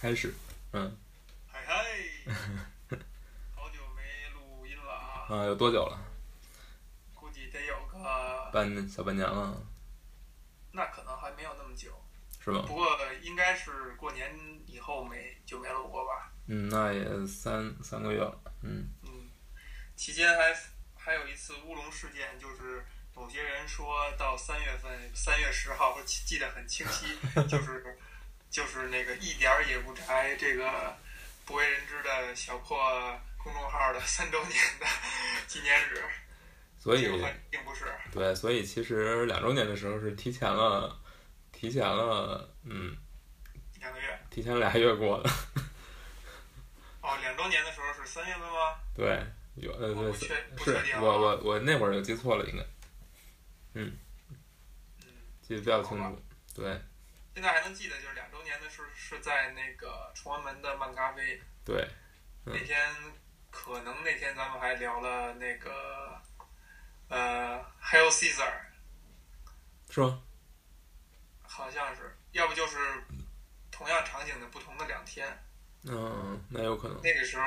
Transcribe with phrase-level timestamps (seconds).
[0.00, 0.32] 开始，
[0.72, 0.96] 嗯，
[1.50, 1.74] 嗨嗨，
[3.56, 5.98] 好久没录音了啊，啊，有多久了？
[7.14, 9.60] 估计得有个，半小半年了，
[10.70, 12.00] 那可能还没有那么久，
[12.38, 12.62] 是吧？
[12.68, 12.86] 不过
[13.22, 14.32] 应该是过年
[14.66, 16.32] 以后没就没录过吧。
[16.46, 19.28] 嗯，那也三三个月了，嗯，嗯，
[19.96, 20.56] 期间还
[20.96, 22.86] 还有一次乌龙事件，就是
[23.16, 27.18] 某些人说到三月份，三月十号，我记记得很清晰，
[27.48, 27.98] 就是
[28.50, 30.96] 就是那个一点儿也不宅这个
[31.44, 32.76] 不为人知的小破
[33.36, 34.86] 公众号的三周年的
[35.46, 36.02] 纪念日，
[36.78, 37.02] 所以
[37.50, 37.84] 并不是。
[38.12, 40.98] 对，所以其实两周年的时候是提前了，
[41.52, 42.96] 提前了，嗯，
[43.78, 45.30] 两个月提前俩月过的，
[47.02, 48.80] 哦，两周年的时候是三月份吗？
[48.94, 49.24] 对，
[49.56, 52.64] 有呃确不是我我我那会儿就记错了，应该
[53.74, 53.96] 嗯，
[55.42, 56.22] 记得比较清楚，
[56.54, 56.80] 对
[57.34, 61.86] 现在还能记得，就是两周年的是是在那个崇文门的漫咖啡对，
[62.46, 62.94] 嗯那天，
[63.50, 66.18] 可能那天咱们还聊了那个
[67.08, 68.52] 呃 Hail Caesar，
[69.90, 70.22] 是吗？
[71.42, 72.78] 好像是，要不就是
[73.70, 75.26] 同样场景的不同的两天。
[75.84, 77.44] 嗯，那有可能，那个时候，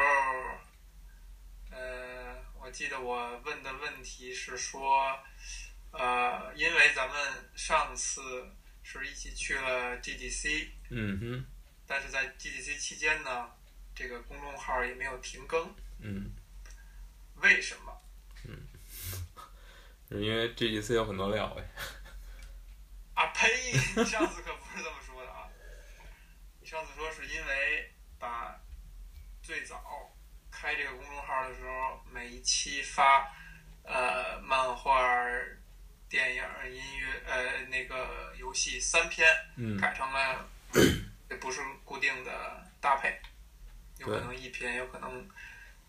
[1.72, 5.20] 呃，我记得我问的问题是说，
[5.92, 8.22] 呃，因为咱们上次
[9.00, 11.46] 是一起去了 GDC，嗯哼，
[11.88, 13.50] 但是在 GDC 期间呢，
[13.96, 16.32] 这个公众号也没有停更，嗯，
[17.36, 17.98] 为什么？
[20.10, 21.64] 是因为 GDC 有很多料哎，
[23.16, 23.48] 啊呸！
[23.96, 25.48] 你上次可不是这么说的啊！
[26.60, 27.90] 你上次说是因为
[28.20, 28.60] 把
[29.42, 30.14] 最早
[30.52, 33.34] 开这个公众号的时候，每一期发
[33.84, 35.02] 呃漫画、
[36.12, 40.46] 电影、音乐呃那个游戏三篇，嗯，改成了
[41.30, 43.18] 也不是固定的搭配，
[43.98, 45.26] 有可能一篇，有可能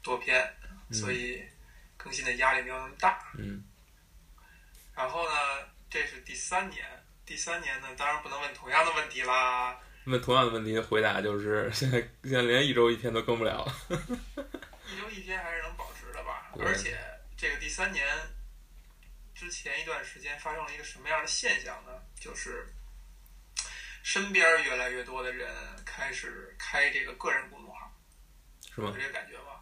[0.00, 0.54] 多篇，
[0.92, 1.42] 所以
[1.96, 3.32] 更新的压力没有那么大。
[3.36, 3.64] 嗯，
[4.94, 5.34] 然后呢，
[5.90, 6.86] 这是第三年，
[7.26, 9.76] 第三年呢，当然不能问同样的问题啦。
[10.04, 16.52] 问同样的问题的回答就是现在现在连一周一天都更不了， 一周一天还是能保持的吧。
[16.60, 16.96] 而且
[17.36, 18.06] 这个第三年
[19.42, 21.90] 之前一段时间发生了一个什么样的现象呢？
[22.14, 22.64] 就是
[24.04, 25.52] 身边越来越多的人
[25.84, 27.92] 开始开这个个人公众号，
[28.72, 28.86] 是吗？
[28.90, 29.60] 有这个感觉吗？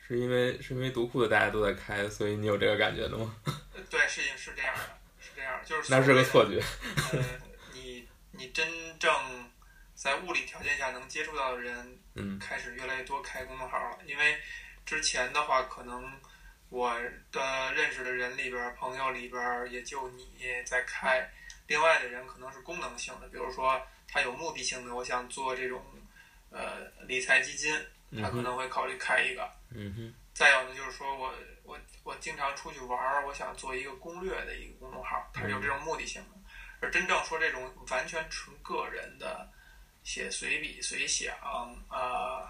[0.00, 3.36] 是因为是因为读库的大家都在开，所以你有这个感觉的吗？
[3.46, 6.60] 呃对，是是这样的，是这样的，就是那是个错觉。
[6.60, 6.66] 觉。
[7.12, 7.40] 呃，
[7.72, 9.48] 你你真正
[9.94, 14.00] 在物理条件下能接触到的人，嗯开始越来越多开公众号了。
[14.04, 14.36] 因为
[14.84, 16.12] 之前的话，可能
[16.70, 16.94] 我
[17.32, 20.28] 的认识的人里边儿，朋友里边儿也就你
[20.66, 21.26] 在开，
[21.66, 25.82] 另外的人可能是功能性的，比如说他有目的性的，我想做这种
[26.50, 27.74] 呃理财基金，
[28.20, 29.50] 他可能会考虑开一个。
[29.70, 31.34] 嗯哼，再有呢，就是说我
[31.64, 36.38] 我我经常出去玩儿，我想做一个攻略的一个公众号，他是有这种目的性的。
[36.80, 39.50] 而真正说这种完全纯个人的
[40.04, 41.34] 写随笔随想，
[41.90, 42.46] 呃，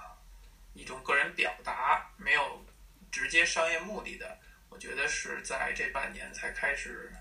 [0.75, 2.65] 一种个人表达，没有
[3.11, 4.39] 直接商业目的的，
[4.69, 7.13] 我觉得是在这半年才开始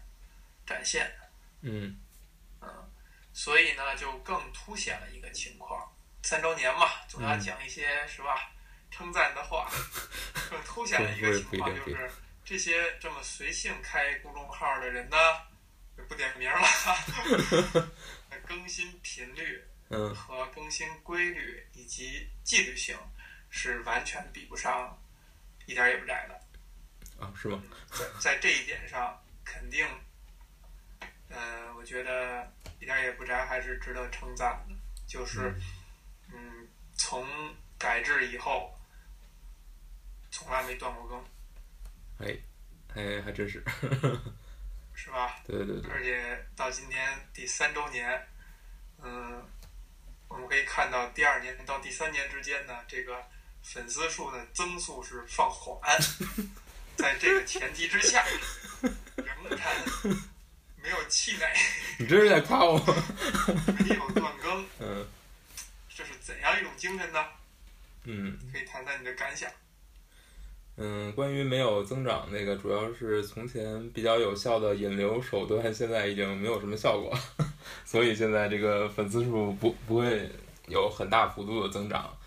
[0.65, 1.11] 展现。
[1.61, 1.97] 嗯。
[3.33, 8.51] 所以呢，就更凸显了一个情况：三周年嘛，总要讲一些、是吧？
[8.89, 9.69] 称赞的话，
[10.49, 12.11] 更凸显了一个情况，就是
[12.43, 15.17] 这些这么随性开公众号的人呢，
[15.95, 16.67] 就不点名了，
[18.47, 20.15] 更新频率嗯。
[20.15, 22.97] 和更新规律以及纪律性
[23.51, 24.99] 是完全比不上
[25.67, 27.23] 一点儿也不窄的。
[27.23, 27.61] 啊，是吗？
[27.91, 29.85] 在在这一点上，肯定，
[31.29, 34.75] 呃，我觉得一点儿也不宅，还是值得称赞的。
[35.07, 35.53] 就是，
[36.33, 37.27] 嗯，从
[37.77, 38.77] 改制以后，
[40.29, 42.38] 从来没断过更，哎，
[42.95, 43.63] 哎还真是，
[44.94, 45.39] 是吧？
[45.45, 48.27] 对对对，而且到今天第三周年，
[49.01, 49.44] 嗯，
[50.27, 53.25] 我们可以看到第二年到第三年之间呢，这个
[53.69, 55.77] 粉丝数的增速是放缓，
[56.95, 58.23] 在这个前提之下，
[58.81, 59.85] 仍然
[60.81, 61.45] 没有气馁，
[61.99, 62.95] 你这是在夸我吗？
[63.85, 65.05] 没有断更，嗯
[65.93, 67.25] 这是怎样一种精神呢？
[68.05, 69.51] 嗯可以谈谈你的感想。
[70.77, 77.13] 嗯，关于没有增长那个，主要是从前比较有效的引流手段，现在已经没有什么效果，
[77.83, 80.31] 所以现在这个粉丝数不不会
[80.67, 82.17] 有很大幅度的增长。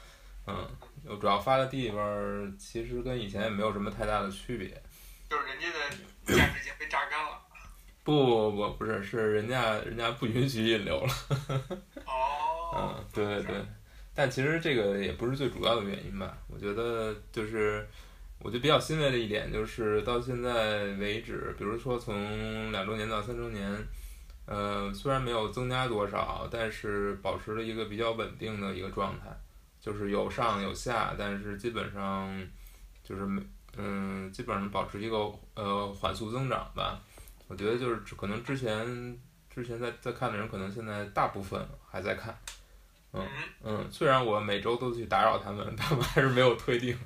[0.46, 4.68] 嗯，我主要发的地方其实跟以前也没有什么太大的区别。
[5.28, 7.38] 就是人家的价值已经被榨干了。
[8.02, 11.12] 不不不不是，是人家人家不允许引流了。
[12.06, 13.56] 哦， 嗯，对对对。
[14.14, 16.36] 但其实这个也不是最主要的原因吧？
[16.48, 17.86] 我觉得就是，
[18.40, 23.88] 我觉得比较欣慰的一点就是，到现在为止，比如说从两周年到三周年，
[24.46, 29.26] 呃，虽然没有增加多少，但是保持了一个比较稳定的一个状态，
[29.80, 32.30] 就是有上有下，但是基本上
[33.02, 33.42] 就是没，
[33.76, 37.00] 嗯，基本上保持一个呃缓速增长吧。
[37.48, 39.18] 我觉得就是可能之前
[39.48, 42.38] 之前在在看的人，可能现在大部分还在看。
[43.12, 43.26] 嗯
[43.64, 46.96] 嗯，虽然我每周都去打扰他们，他们还是没有退订，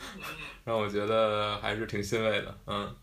[0.64, 2.58] 让我觉得还是挺欣慰的。
[2.66, 2.96] 嗯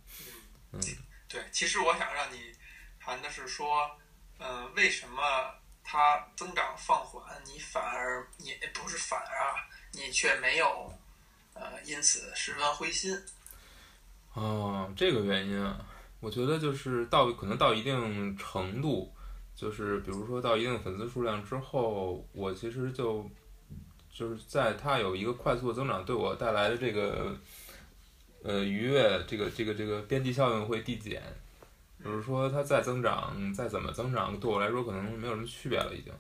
[0.72, 0.80] 嗯，
[1.28, 2.52] 对，其实我想让你
[3.00, 3.92] 谈的是说，
[4.40, 5.22] 嗯，为什么
[5.92, 10.94] 它增长放缓，你反而你不是反而啊，你却没有
[11.56, 13.20] 呃因此十分灰心？
[14.36, 15.84] 哦，这个原因啊，
[16.20, 19.12] 我觉得就是到可能到一定程度。
[19.56, 23.28] 就是比如说到一定粉丝数量之后，我其实就
[24.14, 27.36] 就是在它有一个快速增长对我带来的这个
[28.44, 31.24] 呃愉悦，这个这个这个边际效应会递减。
[32.04, 35.94] 就是说它再增长再怎么增长，对我来说可能没有什么区别了。
[35.94, 36.14] 已经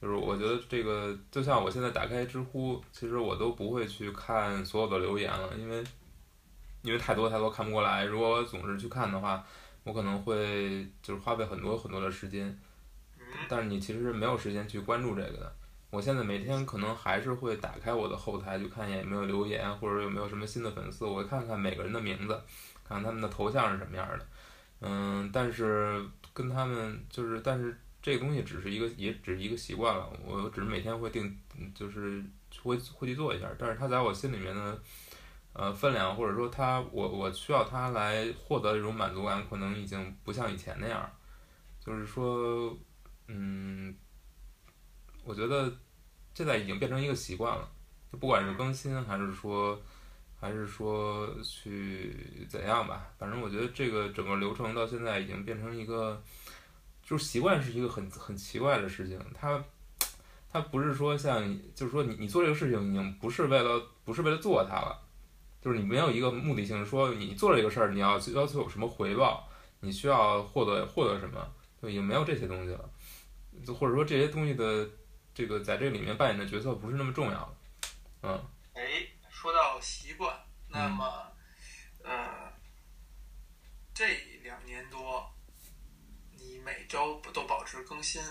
[0.00, 5.84] 就是我觉得这个就像我现在打开知乎，其实我都不会去看所有的留言了，因为
[6.82, 8.04] 因为太多太多看不过来。
[8.04, 9.44] 如果我总是去看的话，
[9.84, 12.58] 我可能会就是花费很多很多的时间。
[13.48, 15.52] 但是你其实是没有时间去关注这个的。
[15.90, 22.40] 我现在每天可能还是会打开我的后台，去看一眼有没有留言，或者有没有什么新的粉丝，我会看看每个人的名字，
[22.86, 24.26] 看看他们的头像是什么样的。
[24.80, 30.10] 嗯，但是跟他们就是，但是这个东西只是一个，也只是一个习惯了。
[30.24, 31.38] 我只是每天会定，
[31.74, 32.22] 就是
[32.62, 33.48] 会会去做一下。
[33.58, 34.80] 但是它在我心里面的
[35.52, 41.10] 呃分量，或者说它，我我需要它来获得这种满足感，可能已经不像以前那样。
[41.84, 42.76] 就是说。
[43.30, 43.94] 嗯，
[45.22, 45.70] 我觉得
[46.32, 47.70] 现在已经变成一个习惯了，
[48.10, 49.78] 就不管是更新还是说，
[50.40, 56.22] 还是说去怎样吧，反正我觉得这个整个流程到现在已经变成一个，
[57.02, 59.62] 就是习惯是一个很很奇怪的事情，它
[60.52, 64.98] 它不是说像，就是说你你做这个事情已经不是为了不是为了做它了，
[65.60, 69.48] 就是你没有一个目的性，说你做了这个事儿你要要求有什么回报，
[69.80, 71.46] 你需要获得获得什么，
[71.82, 72.88] 就已经没有这些东西了。
[73.66, 74.88] 就或者说这些东西的
[75.34, 77.54] 这个在这里面扮演的角色不是那么重要了，
[78.22, 78.40] 嗯。
[78.74, 80.07] 哎，说到习，
[80.78, 81.32] 那么，
[82.04, 82.52] 呃，
[83.92, 84.04] 这
[84.42, 85.28] 两年多，
[86.36, 88.22] 你每周不都保持更新？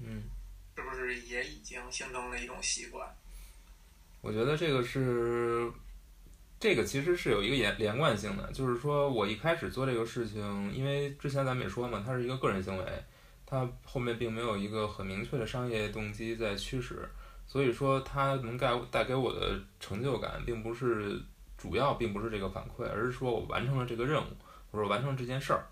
[0.00, 0.22] 嗯。
[0.76, 3.04] 是不是也已经形成了一种习惯？
[4.20, 5.68] 我觉得这个是，
[6.60, 12.84] 这个其实是有一个连连贯性的，就是说我一开始做这个事情，因为之前咱们也说嘛，它是一个个人行为。
[13.44, 17.08] 它后面并没有一个很明确的商业动机在驱使，
[17.46, 21.20] 所以说它能带带给我的成就感，并不是
[21.58, 24.28] 主要，并不是这个反馈，而是说我完成了这个任务，
[24.72, 25.66] 或者完成这件事儿，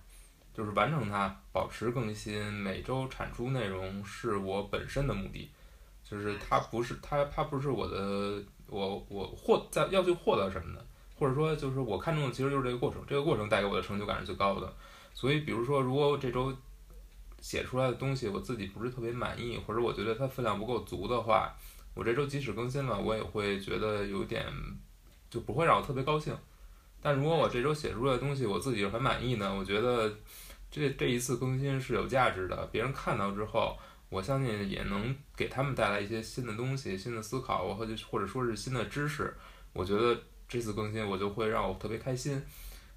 [0.52, 5.48] 就是完成它，保持更新，每周产出内容是我本身的目的，
[6.04, 10.84] 就是它不是它它不是我的我我获在要去获得什么的，
[11.18, 14.70] 或者说就是我看中的其实就是这个过程，这个过程带给我的成就感是最高的，
[15.14, 16.54] 所以比如说如果我这周。
[17.38, 21.54] 写出来的东西我自己不是特别满意，或者我觉得它分量不够足的话，
[21.94, 24.46] 我这周即使更新了，我也会觉得有点
[25.30, 26.36] 就不会让我特别高兴。
[27.00, 30.12] 但如果我这周写出来的东西我自己很满意呢，我觉得
[30.70, 32.66] 这这一次更新是有价值的。
[32.72, 33.76] 别人看到之后，
[34.08, 39.36] 我相信也能给他们带来一些新的东西、新的思考，或者或者说是新的知识。
[39.72, 40.18] 我觉得
[40.48, 42.42] 这次更新我就会让我特别开心。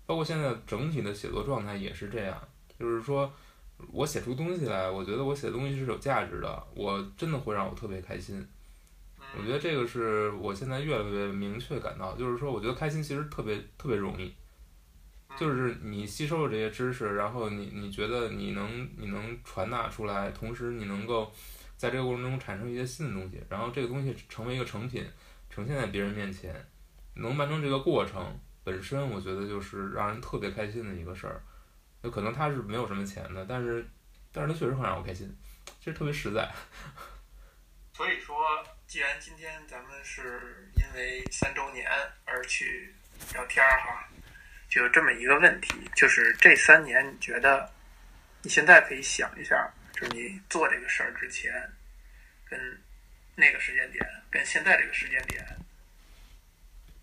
[0.06, 2.38] 包括现在整体的写作状态也是这样，
[2.80, 3.32] 就是说。
[3.94, 8.46] 我写出东西来，我觉得我写的东西是有价值的，我真的会让我特别开心。
[9.38, 14.34] 我觉得这个是我现在越来越明确感到，就是说，我觉得开心其实特别特别容易，
[15.38, 21.32] 就是你吸收了这些知识，然后你你觉得你能你能传达出来，同时你能够
[21.78, 25.06] 在这个过程中产生一些新的东西，然后这个东西成为一个成品，
[25.50, 26.54] 呈现在别人面前，
[27.14, 31.42] 能完成这个过程本身，我觉得就是让人特别开心的一个事儿。
[32.02, 33.86] 有可能他是没有什么钱的，但是，
[34.32, 35.30] 但是他确实很让我开心，
[35.80, 36.50] 其实特别实在。
[37.94, 38.38] 所以说，
[38.90, 41.88] 既然今天咱们是因为三周年
[42.26, 42.92] 而去
[43.32, 44.10] 聊天儿哈，
[44.68, 47.72] 就有这么一个问题，就是这三年你觉得，
[48.42, 51.54] 你现在可以想一下，就是你做这个事儿之前，
[52.50, 52.60] 跟
[53.36, 55.46] 那个时间点，跟现在这个时间点，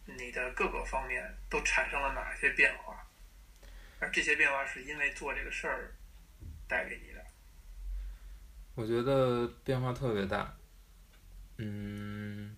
[0.07, 3.00] 你的各个方面都产生了哪些变化？
[4.00, 5.95] 而这些变化是因为做这个事儿
[6.66, 7.25] 带给你的。
[8.75, 10.52] 我觉得变化特别大，
[11.58, 12.54] 嗯，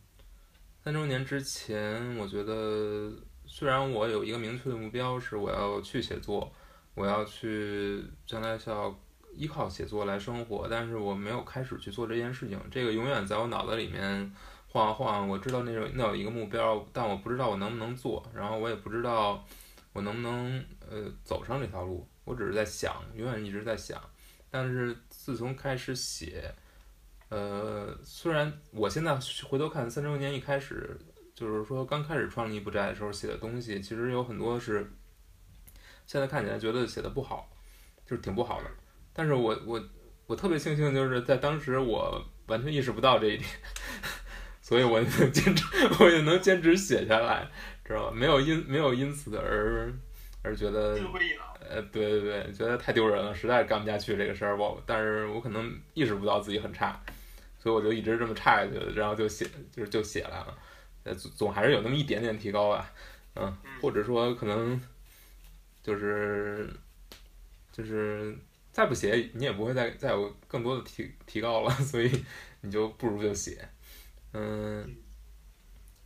[0.83, 3.13] 三周年之前，我觉得
[3.47, 6.53] 虽然我有一个明确的目标是我要去写作，
[6.95, 8.93] 我要去将来是要
[9.33, 12.61] 依靠写作来生活，但是我没有开始去做这件事情。
[12.73, 14.35] 这个永远在我脑子里面
[14.67, 15.29] 晃晃。
[15.29, 19.47] 我知道那种那有一个目标，但我不知道我能不能做，然后我也不知道
[19.93, 22.05] 我能不能呃走上这条路。
[22.25, 24.03] 我只是在想，永远一直在想。
[24.51, 26.53] 但是自从开始写。
[27.31, 30.99] 呃，虽然我现在回头看三周年一开始，
[31.35, 34.91] 就是说刚开始创立不宅的时候写的东西，其实有很多是
[36.07, 37.51] 现在看起来觉得写的不好，
[38.07, 38.71] 就是挺不好的。
[39.13, 39.83] 但是我我
[40.27, 43.49] 我特别庆幸，就是在当时我完全意识不到这一点，
[44.63, 45.65] 所以我能坚持，
[46.01, 47.47] 我也能坚持写下来，
[47.85, 48.17] 知道吧？
[48.17, 49.93] 没有因没有因此而
[50.43, 50.99] 而觉得
[51.69, 54.57] 呃，对对对，觉得太丢人了，实在干不下去这个事儿。
[54.57, 56.99] 我但是我可能意识不到自己很差。
[57.59, 60.59] 所以我就一直这么差下去，然后就写，就是就写来了，
[61.03, 62.93] 呃，总总还是有那么一点点提高吧，
[63.35, 64.81] 嗯，或者说可能
[65.83, 66.71] 就是
[67.73, 68.37] 就是
[68.71, 72.11] 再不写，你也不会再再有更多的提提高了， 所以
[72.61, 73.69] 你就不如就写，
[74.33, 74.97] 嗯，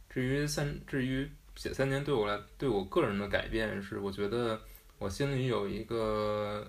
[0.08, 4.58] 至于三至于写三年对我来对我个人的改变是，我觉得
[4.98, 6.66] 我心里有一个，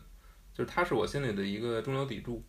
[0.53, 2.43] 就是它是我心里的一个中流砥柱。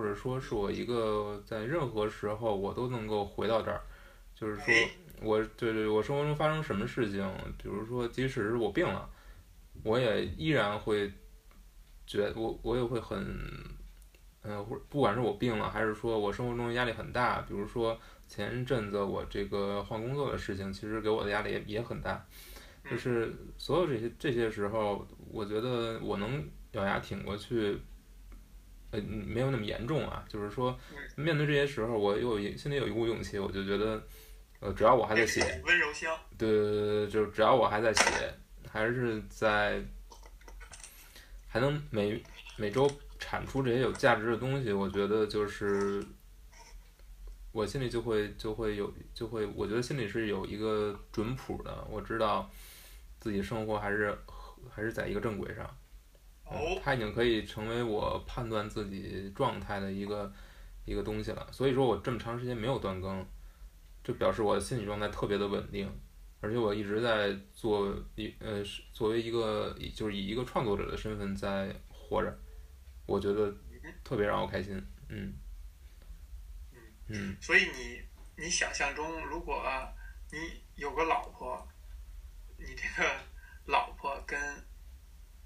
[0.00, 3.82] 或者说是我一个在任何时候我都能够回到这儿，
[4.34, 4.74] 就是说，
[5.20, 9.06] 我对对，我生活中发生什么事情，比如说，即使是我病了，
[9.84, 11.12] 我也依然会
[12.06, 13.38] 觉我我也会很，
[14.42, 22.24] 嗯，或不管是我病了，还是说我生活中压力很大，比如说前阵子我这个换工作的事情，其实给我的压力也也很大，
[22.90, 26.42] 就是所有这些这些时候，我觉得我能
[26.72, 27.78] 咬牙挺过去。
[28.92, 30.76] 呃，没有那么严重啊，就是说，
[31.14, 34.02] 面对这些时候，我有心里有一股勇气，我就觉得，
[34.58, 38.02] 呃，只要我还在写，温柔乡，对对对对，就只要我还在写，
[38.68, 39.80] 还是在，
[41.48, 42.20] 还能每
[42.56, 46.04] 每周产出这些有价值的东西，我觉得就是，
[47.52, 52.50] 我心里就会就会有就会，我觉得心里是有一个准谱的，我知道
[53.20, 54.18] 自己生活还是
[54.68, 55.76] 还是在一个正轨上。
[56.82, 60.32] 它已经可以成为我判断自己状态的一个
[60.84, 61.46] 一个东西了。
[61.52, 63.24] 所以说我这么长时间没有断更，
[64.02, 65.88] 就表示我的心理状态特别的稳定，
[66.40, 72.38] 而且我一直在做一呃，作为一个就是以一个创作者的身份在活着，
[73.06, 73.54] 我觉得
[74.02, 74.74] 特别让我开心。
[75.08, 75.34] 嗯
[77.08, 77.36] 嗯。
[77.40, 78.00] 所以你
[78.36, 79.62] 你想象中，如果
[80.32, 80.38] 你
[80.74, 81.66] 有个老婆，
[82.58, 83.08] 你这个
[83.66, 84.38] 老婆跟。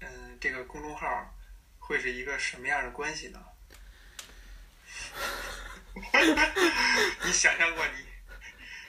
[0.05, 1.07] 嗯，这个公众号
[1.79, 3.39] 会是一个什么样的关系呢？
[7.25, 7.93] 你想象过你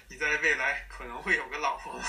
[0.08, 2.04] 你在未来可能会有个老婆吗？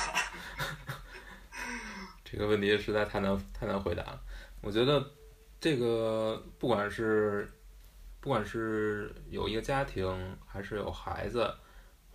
[2.25, 4.21] 这个问题实在太难太难回答了。
[4.61, 5.11] 我觉得
[5.61, 7.49] 这个不管是
[8.19, 11.55] 不管是有一个家庭，还是有孩子，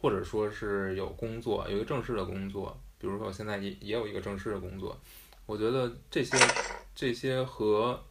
[0.00, 5.00] 或者说是有工作，有一个正式的工作，比如说我现在也也有一个正式的工作。
[5.46, 6.36] 我觉得这些
[6.94, 8.02] 这些和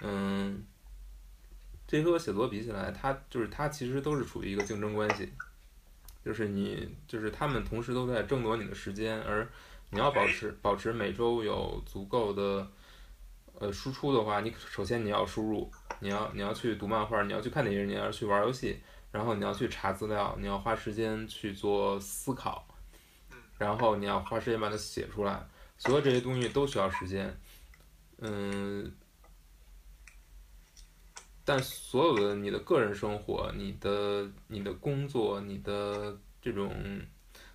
[0.00, 0.64] 嗯，
[1.86, 5.32] 这些和写作比起来，它就是它其实都是处于一个竞争关系，
[6.24, 9.48] 就是你就是他们同时都在争夺你的时间，而
[9.90, 12.68] 你要保持保持每周有足够的
[13.58, 18.80] 呃输出的话，你首先你要输入，你要你要去读漫画，你要去看电影，你要去玩游戏，
[19.12, 22.66] 然后你要去查资料，你要花时间去做思考，
[23.56, 25.48] 然后你要花时间把它写出来。
[25.78, 27.38] 所有这些东西都需要时间，
[28.18, 28.90] 嗯，
[31.44, 36.74] 但所有的你的个人生活、你的你的工作、你的这种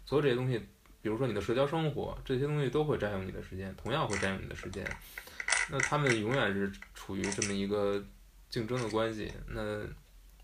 [0.05, 0.59] 所有这些东西，
[1.01, 4.85] 比如说你的社交生活，这些东西都会占用你的时间，同样会占用你的时间。
[5.71, 8.03] 那他们永远是处于这么一个
[8.49, 9.33] 竞争的关系。
[9.47, 9.83] 那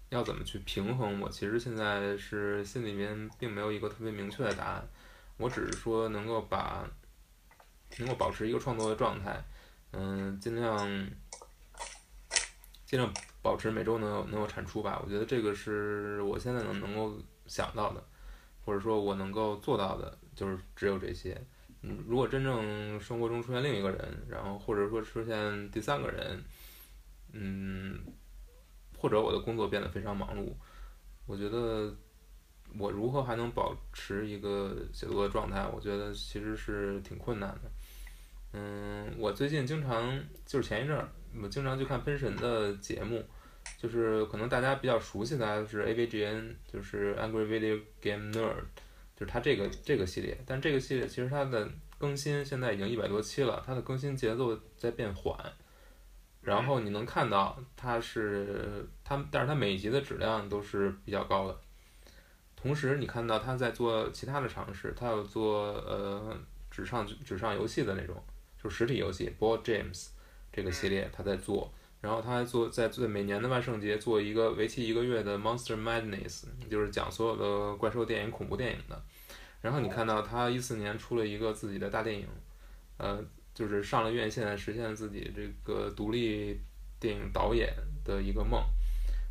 [0.10, 1.22] 要怎么去平衡？
[1.22, 4.88] 我其实现在是心里面并没有一个特别明确的答案。
[5.38, 6.90] 我只是说能够把。
[8.00, 9.42] 能够保持一个创作的状态，
[9.92, 11.08] 嗯，尽量
[12.86, 15.02] 尽量保持每周能有能有产出吧。
[15.04, 18.04] 我觉得这个是我现在能能够想到的，
[18.64, 21.40] 或者说我能够做到的，就是只有这些。
[21.82, 26.44] 嗯，如果真正生活中出现另一个人，然后或者说出现第三个人，
[27.34, 28.00] 嗯，
[28.98, 30.54] 或者我的工作变得非常忙碌，
[31.26, 31.96] 我觉得。
[32.78, 35.66] 我如何还能保持一个写作的状态？
[35.74, 37.72] 我觉得其实是挺困难的。
[38.54, 41.08] 嗯，我最近经常就是前一阵儿，
[41.42, 43.24] 我经常去看《分神》的节目，
[43.78, 48.64] 就是可能大家比较熟悉的是 AVGN，就是 Angry Video Game Nerd，
[49.16, 50.38] 就是它这个这个系列。
[50.46, 55.38] 但这个系列其实它的更新现在已经一百多期了，它的更新节奏在变缓。
[56.42, 61.60] 然后你能看到它是它，但是它每一集的质量都是比较高的。
[62.56, 66.36] 同时，你看到他在做其他的尝试，他有做呃
[66.72, 68.16] 纸上纸上游戏的那种，
[68.68, 70.08] 就实体游戏 Board Games
[70.52, 79.02] 这个系列他在做，然后他还做在做每年的万圣节做一个为期一个月的 Monster Madness，就是讲所有的怪兽电影、恐怖电影的。
[79.62, 82.28] 然后你看到他一四年出了一个自己的大电影，
[82.98, 86.60] 呃，就是上了院线，实现自己这个独立
[87.00, 88.62] 电影导演的一个梦。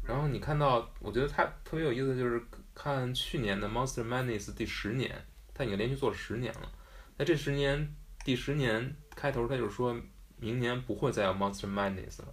[0.02, 2.42] 然后你看到，我觉得他特别有意思，就是。
[2.78, 5.10] 看去年的《Monster Madness》第十年，
[5.54, 6.70] 他已经连续做了十年了。
[7.16, 9.96] 在这十年第十年开头，他就说
[10.38, 12.28] 明年不会再有《Monster Madness》了，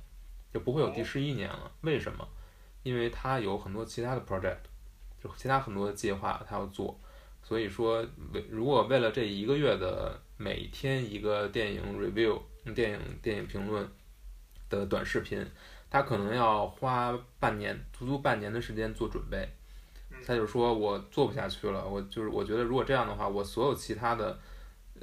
[0.54, 1.72] 就不会有第十一年了。
[1.82, 2.28] 为什么？
[2.84, 4.58] 因为他有很多其他的 project，
[5.24, 7.00] 就其他很多的计划他要做。
[7.42, 12.40] 所以说，为如果为了这一个月的每天一个电影 review、
[12.76, 13.90] 电影电影评论
[14.70, 15.46] 的短视频，
[15.90, 19.48] 他可能要花半年，足足半年的时间做准备。
[20.26, 24.40] 他就说：“我做不下去了，我就是我觉得如果这样的话，我所有其他的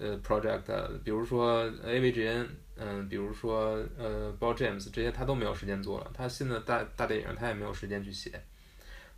[0.00, 0.62] 呃 project，
[1.04, 6.10] 比如说 AVGN，嗯，比如说呃 b o l James 这些，他都没有时间做了。
[6.14, 8.32] 他新的大大电影，他也没有时间去写。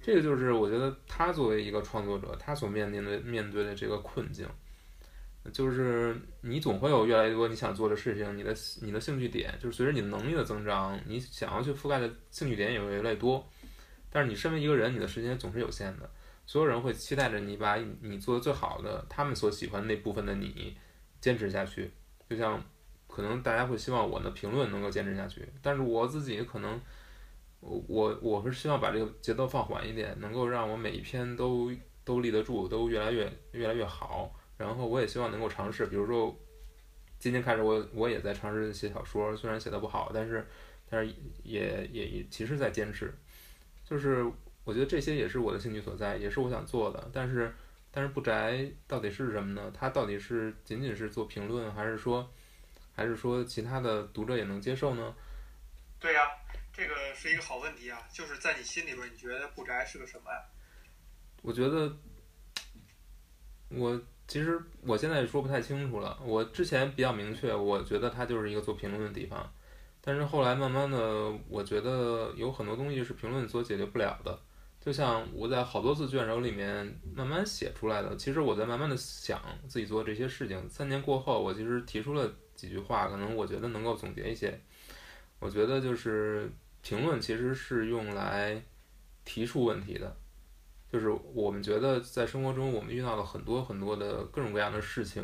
[0.02, 4.48] 这个就是我觉得他作为一个创作者，他所面临的面对的这个困境，
[5.52, 13.48] 就是你总会有越来越多你想做的事情，你的你的兴趣点，就是随着你能力的增长，你想要去覆盖的兴趣点也会越来越多。”
[14.10, 16.10] 但是你身为一个人，你的时间总是有限的。
[16.46, 20.76] 所有人会期待着你把你做的最好的，他们所喜欢那部分的你
[21.20, 21.90] 坚持下去。
[22.28, 22.62] 就像
[23.06, 26.80] 可能大家会希望我的评论能够坚持下去，但是我自己可能
[27.60, 31.70] 我我是希望把这个节奏放缓一点，能够让我每一篇都
[32.04, 34.34] 都立得住，都越来越越来越好。
[34.56, 36.34] 然后我也希望能够尝试，比如说
[37.18, 40.46] 今天开始我我也在尝试写小说，虽然写的不好，但是
[40.88, 43.12] 但是也也也其实在坚持。
[43.84, 44.24] 就是
[44.64, 47.10] 我觉得这些也是我的兴趣所在，也是我想做的。
[47.12, 47.52] 但是，
[47.90, 49.72] 但是不宅到底是什么呢？
[49.76, 52.32] 它到底是仅仅是做评论，还是说，
[52.94, 55.14] 还是说其他的读者也能接受呢？
[55.98, 56.20] 对呀，
[56.72, 58.00] 这个是一个好问题啊。
[58.12, 60.38] 就是在你心里边，你觉得不宅是个什么呀？
[61.42, 61.96] 我觉得，
[63.68, 66.18] 我其实我现在说不太清楚了。
[66.24, 69.52] 我之前比较明确，我觉得它就是一个做评论的地方。
[70.00, 74.38] 但是后来慢慢的，我觉得有很多东西是评论所解决不了的。
[74.84, 80.68] 就像我在好多次卷轴里面慢慢写出来的，其实我在慢慢的想自己做这些事情。
[80.68, 84.58] 三年过后，我其实提出了几句话，可能我觉得能够总结一些。
[85.38, 86.50] 我觉得就是
[86.82, 88.60] 评论其实是用来
[89.24, 90.16] 提出问题的，
[90.92, 95.22] 就是我们觉得在生活中我们遇到了很多很多的各种各样的事情。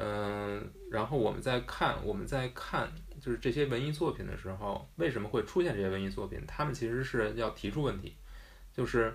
[0.00, 6.40] 嗯，然后我们在看，我们在看，就是这些文艺作品的时候，为什么会出现这些文艺作品？
[6.46, 8.14] 他们其实是要提出问题，
[8.78, 9.12] 就是，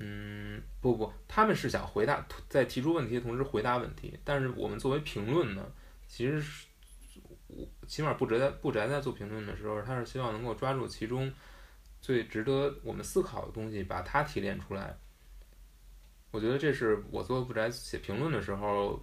[0.00, 4.18] 嗯，不不，他们是想回答，在提出问题的同时回答问题。
[4.24, 5.64] 但是我们作为评论呢，
[6.08, 6.66] 其实是，
[7.86, 11.32] 起码不宅在不宅在做评论的时候，他是希望能够抓住其中
[12.00, 14.98] 最值得我们思考的东西，把它提炼出来。
[16.32, 19.00] 我觉得这是我做不宅写评论的时候。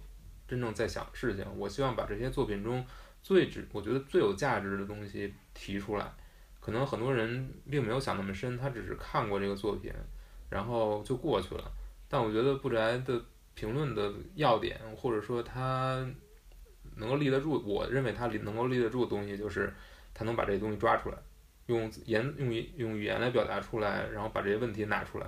[0.48, 2.86] 真正在想的事情，我希望把这些作品中
[3.20, 6.14] 最值，我觉得最有价值的东西提出来。
[6.66, 9.92] 可能很多人并没有想那么深，他只是看过这个作品，
[10.50, 11.70] 然后就过去了。
[12.08, 13.24] 但我觉得不宅的
[13.54, 16.04] 评论的要点，或者说他
[16.96, 19.72] 能够立得住，我认为他能够立得住的东西，就是
[20.12, 21.16] 他能把这些东西抓出来，
[21.66, 25.26] 用言用用语言来表达出来，然后把这些问题拿出来。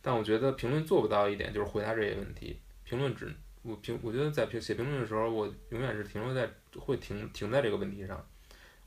[0.00, 2.58] 但我觉得评论做不到一点，就是回答这些问题。
[2.84, 3.30] 评论只。
[3.60, 8.26] 我评，我觉得在评写评论的时候，我永远是停留在会停停在这个问题上。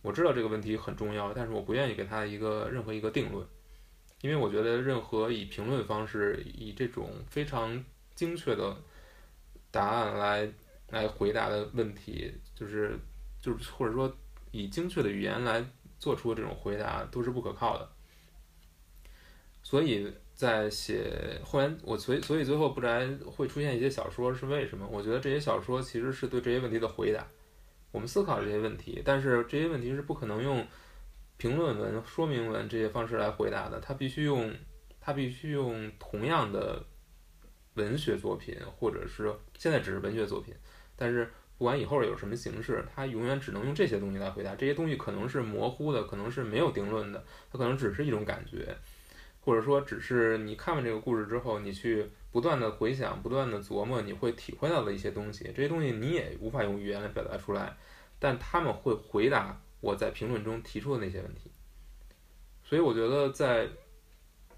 [0.08, 3.46] 我知道这个问题很重要，但是我不愿意给他一个任何一个定论，
[4.22, 7.84] 因为我觉得任何以评论方式，以这种非常
[8.16, 8.76] 精确的
[9.70, 10.50] 答案来
[10.90, 12.98] 来回答的问题，就是
[13.42, 14.16] 就是或者说
[14.52, 15.62] 以精确的语言来
[16.00, 17.90] 做出这种回答，都是不可靠的。
[19.62, 20.10] 所以。
[20.38, 24.88] 在写后来，我所以所以最后不然会出现一些小说是为什么？
[24.88, 27.26] 我觉得这些小说其实是对这些问题的回答。
[27.92, 30.66] 我们思考这些问题，但是这些问题是不可能用
[31.38, 33.80] 评论文、说明文这些方式来回答的。
[33.80, 34.54] 它必须用，
[35.00, 36.86] 它必须用同样的
[37.76, 40.54] 文学作品，或者是现在只是文学作品，
[40.96, 44.56] 但是不管以后有什么形式，它永远只能用这些东西来回答。
[44.56, 48.76] 这些东西可能是模糊的，可能是没有定论的，它可能只是一种感觉，
[49.40, 55.46] 或者说只是你看完这个故事之后，你去不断的回想、不断的琢磨，你会体会到的一些东西。
[55.56, 57.76] 这些东西你也无法用语言来表达出来，
[58.20, 61.50] 但他们会回答我在评论中提出的那些问题。
[62.64, 63.68] 所以我觉得在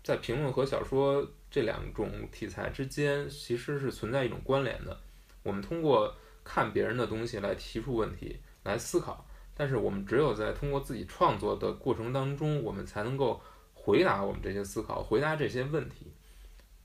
[0.03, 4.99] 在评论和小说这两种题材之间，其实是存在一种关联的。
[5.41, 6.13] 我们通过
[6.43, 13.39] 看别人的东西来提出问题，来思考，但是我们只有在通过自己创作的过程当中，我们才能够
[13.73, 16.11] 回答我们这些思考，回答这些问题。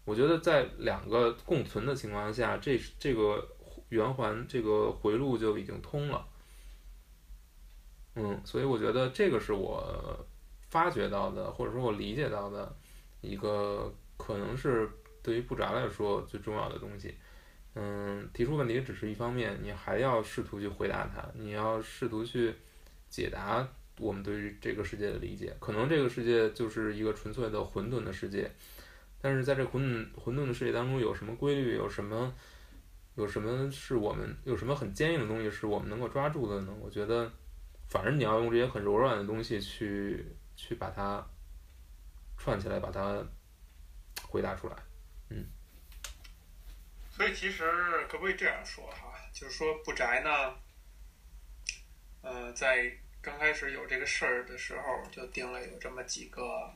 [0.05, 3.47] 我觉得在两个共存的情况下，这这个
[3.89, 6.27] 圆环这个回路就已经通了。
[8.17, 10.27] 嗯，所以我觉得这个是我
[10.69, 12.75] 发掘到的，或者说我理解到的
[13.21, 14.89] 一个可能是
[15.23, 17.15] 对于不宅来说最重要的东西。
[17.75, 22.55] 嗯，提出问题只是一方面，你还要试图去回答它，你要试图去
[23.09, 23.67] 解答
[23.99, 25.53] 我们对于这个世界的理解。
[25.59, 28.49] 可能这个世界就是一个纯粹的混沌的世界，
[29.25, 31.77] 但是在这混沌混沌的世界当中，有什么规律？
[31.77, 32.35] 有什么？
[33.15, 36.75] 有什么是我们有什么很坚硬的东西是我们能够抓住的呢？
[36.79, 37.33] 我觉得，
[37.89, 41.25] 反正你要用这些很柔软的东西去去把它
[42.37, 43.25] 串起来，把它
[44.29, 44.77] 回答出来。
[45.31, 45.47] 嗯。
[47.11, 47.65] 所以其实
[48.09, 49.15] 可不可以这样说哈？
[49.33, 50.55] 就是说不宅呢，
[52.21, 56.71] 呃，在刚开始有这个事儿的时候，就定了有这么几个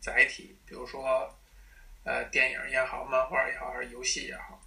[0.00, 1.32] 载体，比如说
[2.04, 4.62] 呃电影也好，漫画也好，还是游戏也好，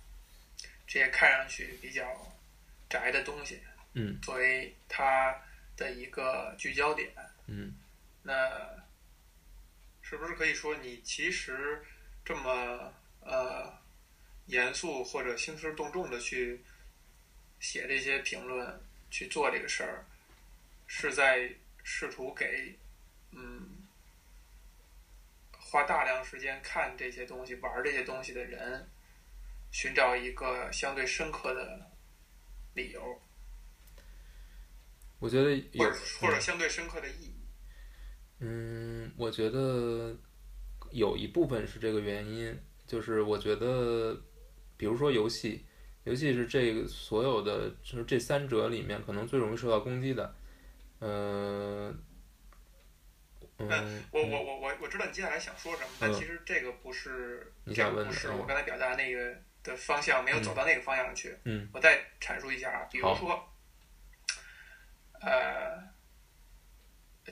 [0.88, 2.06] 这些看上去比较
[2.90, 3.62] 宅的东西，
[3.94, 5.36] 嗯，作为它
[5.76, 7.12] 的一个聚焦点，
[7.48, 7.76] 嗯，
[8.24, 8.34] 那
[10.02, 11.84] 是不是可以说你其实
[12.24, 13.74] 这么呃？
[14.48, 16.64] 严肃或者兴师动众的去
[17.60, 20.06] 写这些评论，去做这个事儿，
[20.86, 21.52] 是在
[21.84, 22.78] 试图给
[23.32, 23.75] 嗯
[25.76, 28.90] 花大量时间看这些东西、玩这些东西的人
[29.72, 31.92] 寻找一个相对深刻的
[32.74, 33.22] 理由。
[35.20, 37.36] 我觉得或者或者相对深刻的意义。
[38.40, 40.16] 嗯，我觉得
[40.92, 42.58] 有一部分是这个原因，
[42.88, 44.18] 就是我觉得。
[44.78, 45.66] 比如说游戏，
[46.04, 50.36] 游戏是这个所有的就是这三者里面可能最容易受到攻击的，
[51.00, 51.98] 嗯，
[53.58, 61.38] 嗯，我我我我我知道你接下来想说什么，但其实这个不是，这个不是我刚才表达那个的方向，没有走到那个方向上去。
[61.44, 63.50] 嗯，我再阐述一下啊，比如说，
[65.22, 65.82] 呃，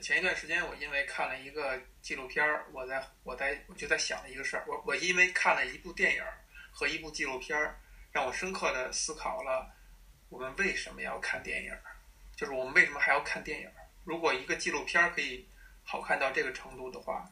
[0.00, 6.22] 前一段时间我因为看了一个纪录片儿，我在我在我就在想一个事儿，我我因为看了一部电影。
[6.76, 7.78] 和一部纪录片儿，
[8.10, 9.72] 让我深刻的思考了
[10.28, 11.80] 我们为什么要看电影儿，
[12.34, 13.86] 就是我们为什么还要看电影儿？
[14.02, 15.46] 如果一个纪录片儿可以
[15.84, 17.30] 好看到这个程度的话，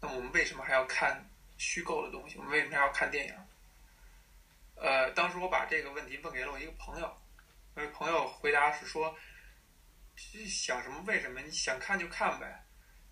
[0.00, 1.24] 那我们为什么还要看
[1.58, 2.36] 虚构的东西？
[2.38, 3.34] 我们为什么还要看电影？
[4.76, 7.16] 呃，当时我把这个问题问给了我一个朋友，
[7.74, 9.16] 我朋友回答是说：
[10.48, 11.02] 想什么？
[11.06, 11.40] 为什么？
[11.40, 12.60] 你想看就看呗。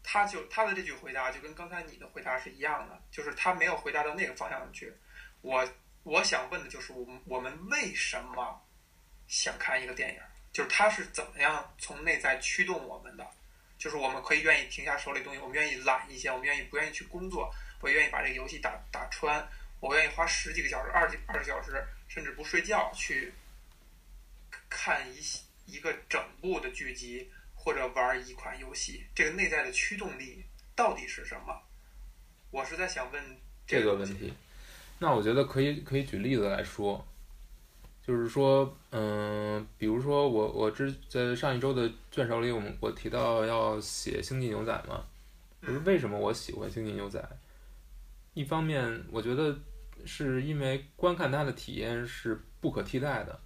[0.02, 4.92] 他就他的这句回答就跟刚才你的回答是一样的，就是他没有回答到那个方向去。
[5.42, 5.68] 我
[6.02, 8.61] 我想问的就是我们我们为什么
[9.28, 10.20] 想看一个电影？
[10.52, 13.24] 就是它是怎么样从内在驱动我们的？
[13.83, 17.53] 就是我们可以愿意停下手里东西，我们愿意懒一些，我们愿意不愿意去工作？
[17.81, 19.45] 我愿意把这个游戏打打穿，
[19.81, 23.33] 我愿意花十几个小时、二十二十小时，甚至不睡觉去
[24.68, 25.18] 看一
[25.66, 29.05] 一个整部的剧集，或者玩一款游戏。
[29.16, 30.45] 这个内在的驱动力
[30.77, 31.61] 到底是什么？
[32.53, 34.33] 我是在想问这个问题。
[35.01, 37.05] 那我觉得可以可以举例子来说，
[38.04, 45.04] 就是说，嗯，比如说我我之在上一周的卷首里，我们我提到要写《星际牛仔》嘛，
[45.62, 47.20] 就是为什么我喜欢《星际牛仔》？
[48.34, 49.56] 一方面，我觉得
[50.04, 53.38] 是因为观看它的体验是不可替代的，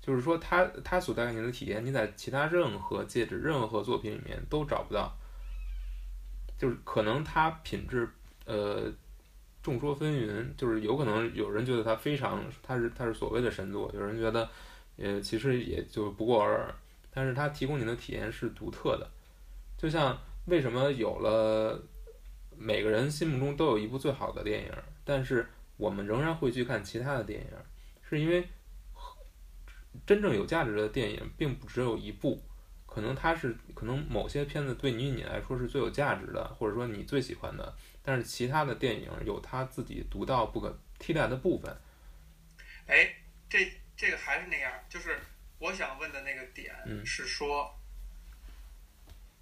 [0.00, 5.16] 就是说，它它所带给你的体验，你在其他任何介质、任何作品里面都找不到，
[6.58, 8.08] 就是可能它品质，
[8.46, 8.92] 呃。
[9.62, 14.48] 众说纷纭，就是有可能有人觉得它非常，它是它是所谓的神作，有人觉得，
[14.96, 16.74] 呃，其实也就不过尔尔。
[17.12, 19.10] 但是它提供你的体验是独特的，
[19.76, 21.82] 就像为什么有了
[22.56, 24.72] 每个人心目中都有一部最好的电影，
[25.04, 25.46] 但是
[25.76, 27.46] 我们仍然会去看其他的电影，
[28.08, 28.48] 是因为
[30.06, 32.40] 真正有价值的电影并不只有一部，
[32.86, 37.74] 可能它是可能某些片子对于你来说是最有价值的，或者说你最喜欢的。
[38.02, 41.74] 但是其他的电影有它自己独到不可替代的部分。
[42.86, 43.14] 哎，
[43.48, 45.20] 这这个还是那样，就是
[45.58, 47.78] 我想问的那个点嗯是说，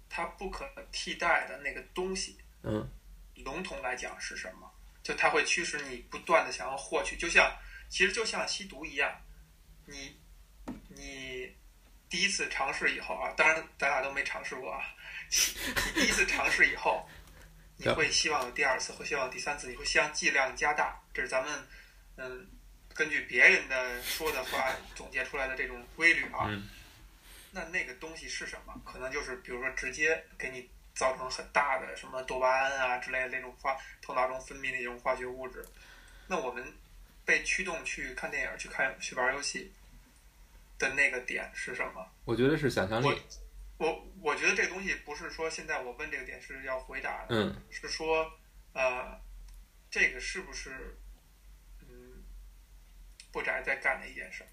[0.09, 2.87] 它不可替代的那个东西，嗯
[3.35, 4.69] 笼统来讲是什么？
[5.01, 7.51] 就它会驱使你不断的想要获取，就像
[7.87, 9.11] 其实就像吸毒一样，
[9.85, 10.19] 你
[10.89, 11.51] 你
[12.09, 14.83] 第一次尝试以后啊，当然咱俩都没尝试过啊，
[15.95, 17.07] 你第一次尝试以后，
[17.79, 21.67] 你会希望有第二次，会希望有第三次，你会希望剂量加大，这是咱们
[22.17, 22.47] 嗯
[22.93, 26.45] 根据别人的说的话总结出来的这种规律啊。
[26.47, 26.69] 嗯
[27.51, 28.79] 那那个东西是什么？
[28.85, 35.65] 可能就是比如说直接给你造成很大的什么多巴胺啊之类的那种化头脑中分泌的一种化学物质。
[36.27, 36.63] 那我们
[37.25, 39.71] 被驱动去看电影、去看去玩游戏
[40.77, 42.07] 的那个点是什么？
[42.25, 43.19] 我觉得是想象力。
[43.79, 48.29] 我我觉得这个东西不是说现在我问这个点是要回答的，嗯是说
[48.73, 49.19] 呃，
[49.89, 50.97] 这个是不是
[51.81, 52.21] 嗯
[53.31, 54.47] 不宅在干的一件事儿？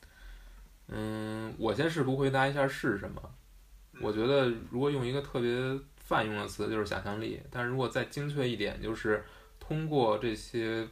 [0.89, 3.21] 嗯，我先试图回答一下是什么。
[3.93, 5.51] 嗯我觉得如果用一个特别
[5.97, 7.43] 泛用的词，就是想象力。
[7.51, 9.25] 但是如果再精确一点，就是
[9.59, 10.87] 通过这些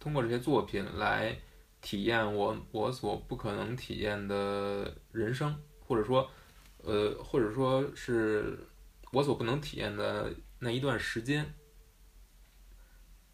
[0.00, 1.38] 通过这些作品来
[1.80, 6.28] 体验我我所不可能体验的人生，或者说
[6.82, 8.58] 呃，或者说是
[9.12, 11.54] 我所不能体验的那一段时间，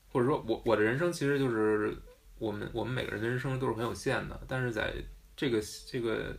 [0.08, 1.96] 或者说我我的人生其实就是
[2.38, 4.94] 我们我们每个人的人生都是很有限的，但是在
[5.36, 6.36] 这个这个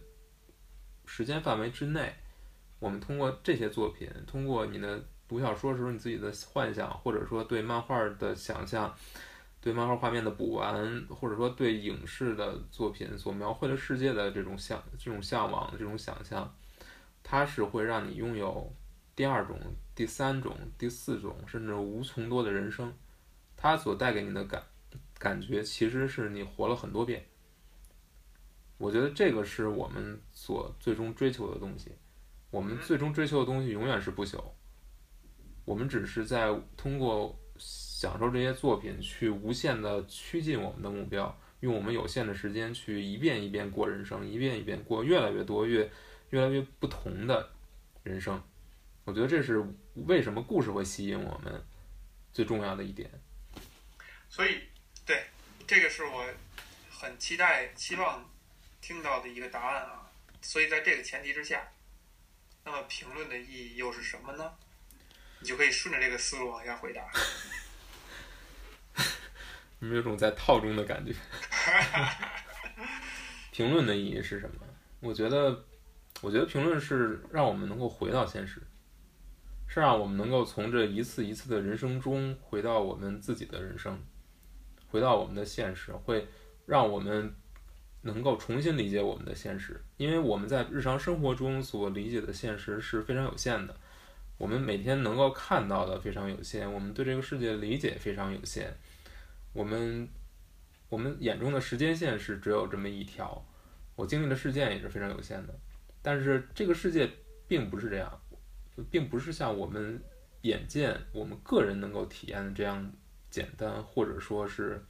[1.05, 2.13] 时间范围之内，
[2.79, 8.95] 我们通过这些作品，通过你的读小说时候你自己的幻想，或者说对漫画的想象，
[9.61, 16.55] 对漫画画面的补完，或者说对影视的作品所描绘的世界的这种向这种向往这种想象，
[17.29, 18.73] 它是会让你拥有
[19.13, 19.59] 第二种、
[19.93, 22.93] 第三种、第四种，甚至无穷多的人生。
[23.57, 24.63] 它所带给你的感
[25.19, 27.25] 感觉，其实是你活了很多遍。
[28.77, 31.91] 我觉得这个是我们所最终追求的东西。
[32.49, 34.41] 我们最终追求的东西永远是不朽。
[35.65, 45.91] 我们只是在通过享受这些作品，去无限的趋近我们的目标，用我们有限的时间去一遍一遍过人生，一遍一遍过越来越多、越
[46.29, 47.51] 越来越不同的
[48.03, 48.41] 人生。
[49.05, 49.63] 我觉得这是
[49.95, 51.65] 为什么故事会吸引我们
[52.33, 53.09] 最重要的一点。
[54.29, 54.61] 所以，
[55.05, 55.25] 对，
[55.65, 56.25] 这个是我
[56.89, 58.29] 很期待、期望
[58.81, 60.11] 听到的一个答案啊。
[60.41, 61.65] 所以，在这个前提之下，
[62.63, 64.53] 那么评论的意义又是什么呢？
[65.39, 67.09] 你就可以顺着这个思路往下回答。
[69.79, 71.13] 有没有种在套中的感觉？
[73.51, 74.65] 评论的意义是什么？
[74.99, 75.63] 我觉得，
[76.21, 78.61] 我觉得评论是让我们能够回到现实，
[79.67, 83.99] 是让我们能够从这一次一次的人生中回到我们自己的人生，
[84.87, 86.27] 回到我们的现实，会
[86.65, 87.35] 让我们
[88.01, 93.75] 能够重新理解我们的现实，因为我们在日常生活中所理解的现实是非常有限的，
[94.37, 98.73] 我们每天能够看到的非常有限，我们对这个世界的理解非常有限，
[99.53, 100.07] 我们
[100.89, 103.45] 我们眼中的时间线是只有这么一条，
[103.95, 105.53] 我经历的事件也是非常有限的，
[106.07, 107.11] 但是这个世界
[107.49, 108.21] 并不是这样，
[108.89, 110.01] 并不是像我们
[110.43, 112.89] 眼见我们个人能够体验的这样
[113.29, 114.81] 简单，或者说是，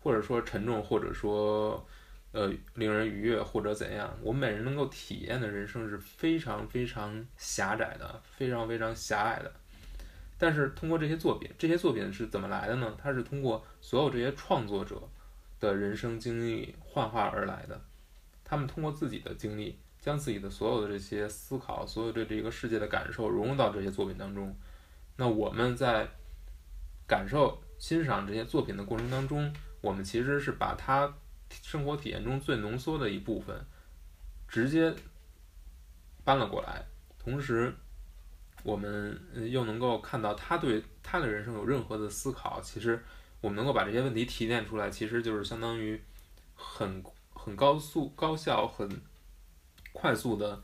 [0.00, 1.86] 或者说沉重，或者说
[2.32, 9.52] 呃令人愉悦或者怎样，我们每人能够体验的人生是非常非常狭窄的，非常非常狭隘的。
[10.36, 12.96] 但是通过这些作品，这些作品是怎么来的呢？
[13.00, 15.00] 它是通过所有这些创作者
[15.60, 17.80] 的人生经历幻化而来的。
[18.42, 24.56] 他们通过自己的经历，将自己的所有的这些思考，所有对这个世界的感受融入到这些作品当中。
[25.16, 26.08] 那我们在
[27.06, 31.12] 感受、欣赏这些作品的过程当中，我们其实是把他
[31.62, 33.64] 生活体验中最浓缩的一部分，
[34.48, 34.94] 直接
[36.24, 36.84] 搬了过来，
[37.18, 37.74] 同时。
[38.62, 39.18] 我们
[39.50, 43.02] 又能够看到他对他的人生有任何的思考，其实
[43.40, 45.98] 我们能够把这些问题提炼出来，其实就是相当于
[46.54, 48.86] 很很高速、高效、很
[49.92, 50.62] 快速的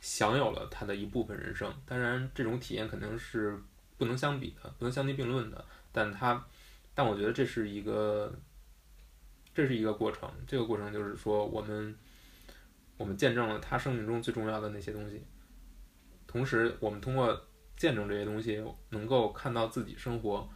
[0.00, 1.72] 享有了他的一部分人生。
[1.86, 3.58] 当然，这种体验肯定是
[3.96, 5.64] 不能相比的，不能相提并论的。
[5.92, 6.44] 但他，
[6.94, 8.32] 但我觉得这是一个，
[9.54, 10.30] 这是一个过程。
[10.46, 11.96] 这个过程就是说，我们
[12.96, 15.24] 我们见证了他生命中最重要的那些东西。
[16.26, 17.40] 同时，我们通过
[17.76, 20.48] 见证这些东西，能够看到自己生活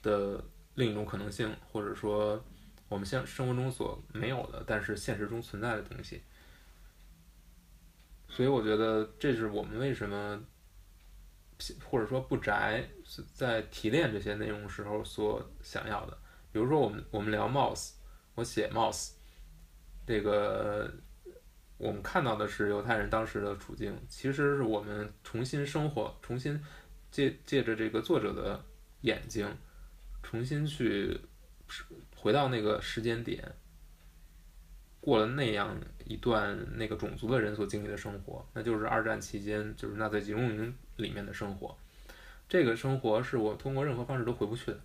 [0.00, 0.42] 的
[0.74, 2.42] 另一种可能性，或者说
[2.88, 6.22] 我们现生活中所没有的，但是现实中存在的东西。
[8.34, 10.42] 所以，我觉得这是我们为什么，
[11.84, 12.84] 或者说不宅
[13.32, 16.18] 在提炼这些内容时候所想要的。
[16.50, 17.92] 比如说，我们我们聊 Mouse，
[18.34, 19.12] 我写 Mouse，
[20.04, 20.92] 这个
[21.78, 26.60] 我们看到的是犹太人当时的处境，其实是我们重新生活，重新
[27.12, 28.60] 借借着这个作者的
[29.02, 29.48] 眼睛，
[30.24, 31.20] 重新去
[32.16, 33.54] 回到那个时间点，
[35.04, 41.76] 过了那样一段那个种族的人所经历的生活，那就是二战期间就是纳粹集中营里面的生活。
[42.48, 44.80] 这个生活是我通过任何方式都回不去的，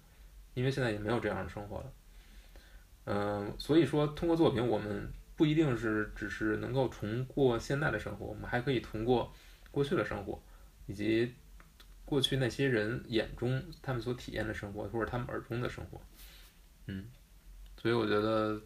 [0.55, 1.93] 因为现在也没有这样的生活了。
[3.05, 9.33] 嗯，所以说通过作品，我们不一定是只是能够重过现在的生活，我们还可以通过
[9.71, 10.43] 过去的生活，
[10.85, 11.33] 以及
[12.03, 16.01] 过去那些人眼中他们所体验的生活，或者他们耳中的生活。
[16.87, 17.05] 嗯，
[17.81, 18.59] 所以我觉得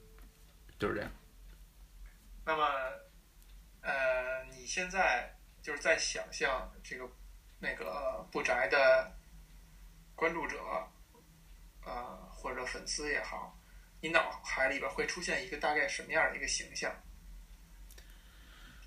[0.80, 1.12] 就是这样。
[2.46, 2.64] 那么，
[3.82, 7.10] 呃，你现在就是在想象这个
[7.60, 9.16] 那个不宅的
[10.16, 10.58] 关注者，
[11.86, 13.58] 呃，或者粉丝也好。
[14.02, 16.94] 你脑海里边会出现一个大概什么样的一个形象，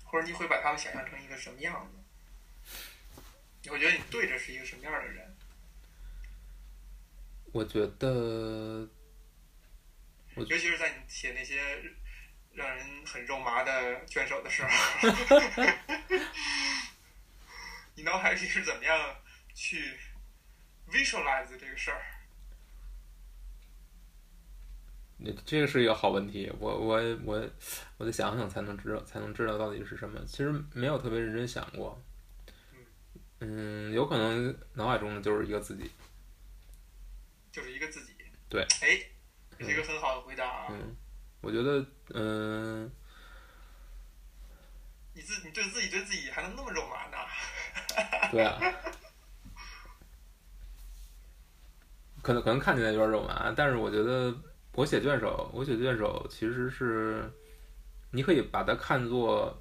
[0.03, 3.23] 或者你会把他们想象成一个什么样子？
[3.63, 5.35] 你会觉得你对着是一个什么样的人？
[7.51, 8.87] 我觉得，
[10.35, 11.59] 尤其是在你写那些
[12.57, 14.69] 让人很肉麻的卷手的时候，
[17.93, 19.15] 你脑海里是怎么样
[19.53, 19.95] 去
[20.89, 22.01] visualize 这个事儿？
[25.17, 27.47] 你这个是一个好问题，我我我
[27.97, 30.19] 我得想想才能知道，才能知道到底是什么。
[30.25, 32.03] 其实没有特别认真想过，
[33.39, 35.91] 嗯，有可能脑海中的就是一个自己，
[37.51, 38.13] 就是一个自己。
[38.49, 38.97] 对，哎，
[39.59, 40.67] 是一个很好的回答啊。
[40.71, 40.95] 嗯，
[41.47, 42.91] 我觉得，嗯，
[45.13, 47.17] 你自你对自己对自己还能那么肉麻呢？
[48.29, 48.59] 对啊，
[52.21, 54.35] 可能可能看起来有点肉麻，但是我觉得。
[54.73, 57.27] 我写卷首，我写卷首其实是，
[58.11, 59.59] 你可以把它看作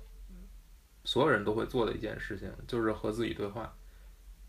[1.05, 3.75] 所有人都会做的一件事情，就是和自己对话。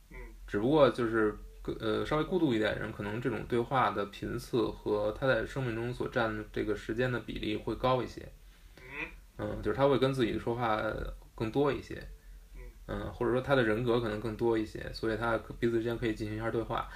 [0.10, 0.18] 嗯。
[0.46, 1.38] 只不过就是
[1.80, 8.28] 呃稍微孤独一点人，可能这种对话的频次和他在生命中所占这个时间的比例会高一些。
[8.78, 8.84] 嗯。
[9.38, 10.82] 嗯，就是他会跟自己说话
[11.36, 11.96] 更多一些。
[12.56, 12.62] 嗯。
[12.88, 16.88] 嗯，或者说他的人格可能更多一些，所以他彼此之间可以进行一下对话。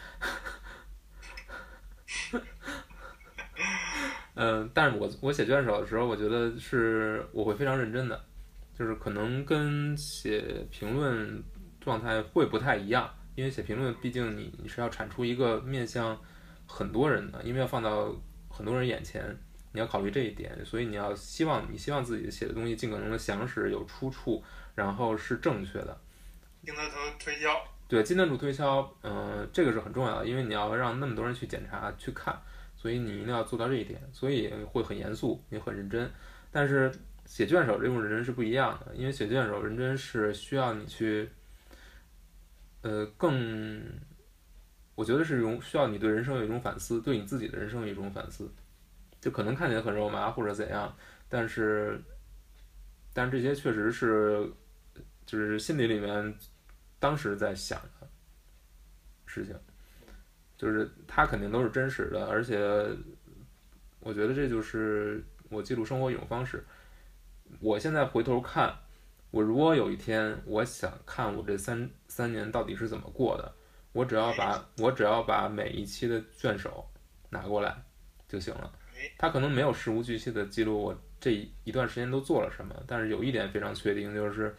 [4.34, 8.20] 嗯，但是我我写卷首的时候，我觉得是我会非常认真的，
[8.74, 11.44] 就是可能跟写评论
[11.82, 16.16] 状态会不太一样，因为写评论毕竟你你是要产出一个面向
[16.68, 18.16] 很多人的，因为要放到
[18.48, 19.36] 很多人眼前，
[19.72, 24.44] 你要考虑这一点，所以你要希望你希望自己写的东西尽可能的详实有出处，
[24.76, 26.00] 然后是正确的，
[26.64, 27.60] 经得住推敲。
[27.88, 32.40] 对，经得住推敲，嗯，这个是很重要的，因为你要让那么多人去检查去看。
[32.76, 36.10] 所以你一定要做到这一点，所以会很严肃，也很认真。
[36.52, 36.92] 但是
[37.26, 41.30] 写卷首这种认真是不一样的，因为写卷首认真是需要你去，
[42.82, 43.84] 呃，更，
[44.96, 48.52] 我觉得是一种需要你对人生有一种反思，对你自己的人生一种反思。
[49.20, 50.96] 就可能看起来很肉麻或者怎样，
[51.30, 52.02] 但是，
[53.14, 54.52] 但这些确实是，
[55.26, 56.34] 就是心里里面
[57.00, 58.08] 当时在想的
[59.26, 59.56] 事情。
[60.58, 62.58] 就是它肯定都是真实的，而且
[64.00, 66.64] 我觉得这就是我记录生活一种方式。
[67.60, 68.76] 我现在回头看，
[69.32, 73.52] 我如果有一天我想看我这三三年到底是怎么过的，
[73.94, 76.86] 我只要把我只要把每一期的卷首
[77.30, 77.76] 拿过来
[78.28, 78.72] 就行了。
[79.18, 81.32] 他可能没有事无巨细的记录我这
[81.64, 84.56] 一段时间都做了什么，但是有一点非常确定就是。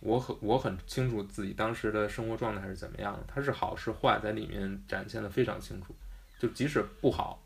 [0.00, 5.96] 我很我很清楚自己当时的生活状态是怎么样的，它是好是坏，在里面展现的非常清楚。
[6.38, 7.42] 就即使不好，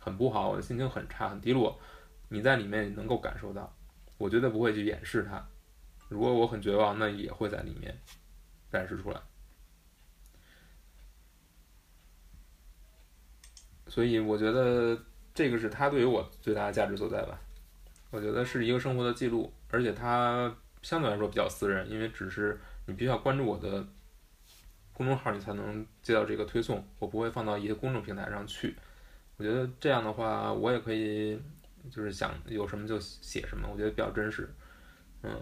[0.00, 1.78] 很不好，我的心情很差很低落，
[2.28, 3.72] 你在里面能够感受到，
[4.18, 5.46] 我绝对不会去掩饰它。
[6.12, 7.98] 如果我很绝望，那也会在里面
[8.70, 9.20] 展示出来。
[13.88, 14.96] 所以我觉得
[15.34, 17.40] 这个是他对于我最大的价值所在吧。
[18.10, 20.54] 我觉得是一个生活的记录，而且它。
[20.82, 23.86] 相对来说比较私人，因为只是你必须要关注我的
[24.92, 26.84] 公众号，你才能接到这个推送。
[26.98, 28.74] 我不会放到一些公众平台上去。
[29.36, 31.40] 我觉得这样的话，我也可以
[31.88, 34.52] 就是想有什么就写什么，我觉得比较真实。
[35.22, 35.40] 嗯，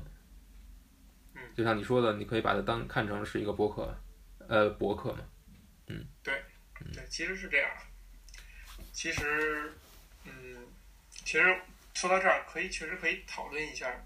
[1.57, 3.95] 就像你说的，你可以把它当看成是一个博客，
[4.49, 5.21] 呃，博客嘛。
[5.89, 6.43] 嗯，对，
[6.93, 7.71] 对，其实是这样。
[8.93, 9.73] 其实，
[10.25, 10.67] 嗯，
[11.25, 11.61] 其实
[11.95, 14.05] 说到这儿，可以确实可以讨论一下。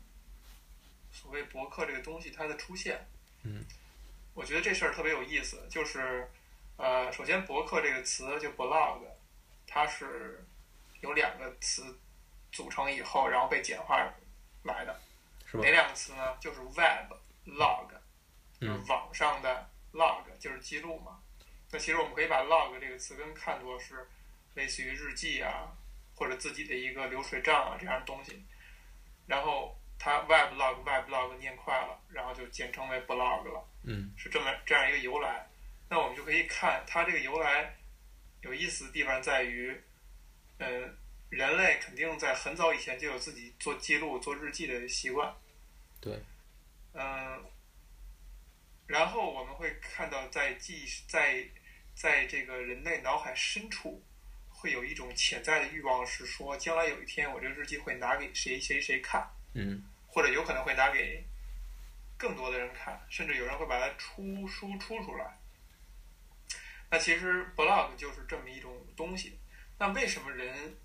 [1.12, 3.06] 所谓博客这个东西，它的出现，
[3.44, 3.64] 嗯，
[4.34, 5.64] 我觉得这事儿特别有意思。
[5.70, 6.28] 就是，
[6.76, 9.00] 呃，首先博客这个词就 blog，
[9.66, 10.44] 它是
[11.00, 11.96] 有两个词
[12.50, 13.96] 组成以后，然后被简化
[14.64, 15.00] 来的。
[15.52, 15.70] 哪？
[15.70, 16.36] 两个词呢？
[16.40, 17.12] 就是 web
[17.46, 17.88] log，
[18.60, 21.20] 就是嗯网上的 log，就是记录嘛。
[21.70, 24.06] 那其实我们可以把 log 这个词根看作是
[24.54, 25.72] 类似于日记啊，
[26.14, 28.40] 或者自己的一个流水账啊这样的东西。
[29.26, 33.66] 然后它 web log web log 念快了，然后就简称为 blog 了。
[33.82, 35.46] 嗯是这么这样一个由来。
[35.88, 37.74] 那我们就可以看它这个由来
[38.42, 39.78] 有意思的地方在于，
[40.58, 40.96] 嗯，
[41.28, 45.34] 人类肯定在很早以前就有自己做记录、做日记的习惯。
[46.00, 46.22] 对。
[46.94, 47.44] 嗯，
[48.86, 51.46] 然后我们会看到在记忆在
[51.94, 54.02] 在这个人类脑海深处。
[54.56, 61.22] 会有一种潜在的欲望，是说将来有一天我这个日记会拿给谁谁谁看，嗯或者有可能会拿给
[62.16, 65.38] 更多的人看，甚至有人会把它出书出出来。
[66.88, 69.38] 那其实 blog 就是这么一种东西。
[69.78, 70.78] 那为什么人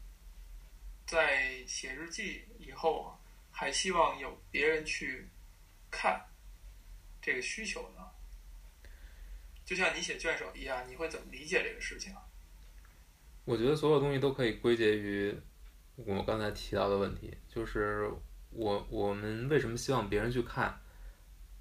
[1.08, 3.16] 在写日记以后啊，
[3.50, 5.26] 还希望有别人去
[5.90, 6.26] 看
[7.22, 8.02] 这个需求呢？
[9.66, 12.22] 就像你写卷首一样，你会怎么理解这个事情啊？
[13.46, 15.36] 我觉得所有东西都可以归结于
[15.96, 18.10] 我刚才提到的问题，就是
[18.52, 20.80] 我我们为什么希望别人去看，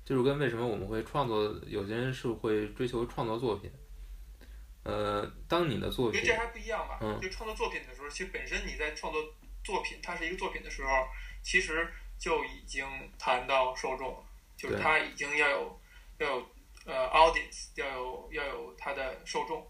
[0.04, 3.70] 就是跟为什么我们会创作，有些人是会追求创作作品。
[4.84, 6.98] 呃，当你的作品因为这还不一样吧？
[7.02, 9.22] 嗯就创作作品的时候，其实本身你在创作
[9.62, 10.88] 作品，它是一个作品的时候，
[11.42, 12.84] 其实就已经
[13.18, 14.24] 谈到受众了，
[14.56, 14.82] 就是对。
[14.82, 15.80] 它已经要有
[16.18, 16.50] 要有
[16.84, 19.66] 呃 audience，要有要有他的受众，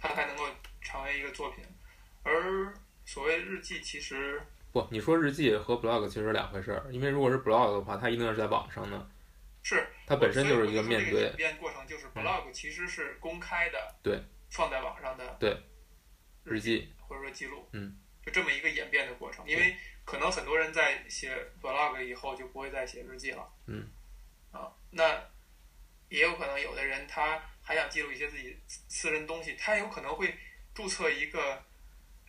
[0.00, 0.48] 他才能够
[0.80, 1.64] 成为一个作品。
[2.22, 4.42] 而所谓日记，其实
[4.72, 9.10] 不，你说日记和 blog 其实是两回事儿，因为如果是 blog 的话，它一定是在网上的，
[9.62, 15.56] 是它本身就是一个面对演变过程，就是 blog 其实是公开的，对，放在网上的对。
[16.42, 17.94] 日日记，或者说记录，嗯，
[18.24, 19.46] 就这么一个演变的过程。
[19.46, 21.32] 因为可能很多人在写
[21.62, 23.88] blog 以后就不会再写日记了，嗯，
[24.50, 25.22] 啊，那
[26.08, 30.34] 也有可能有的人他还想记录一些自己私私人东西，他有可能会
[30.74, 31.62] 注册一个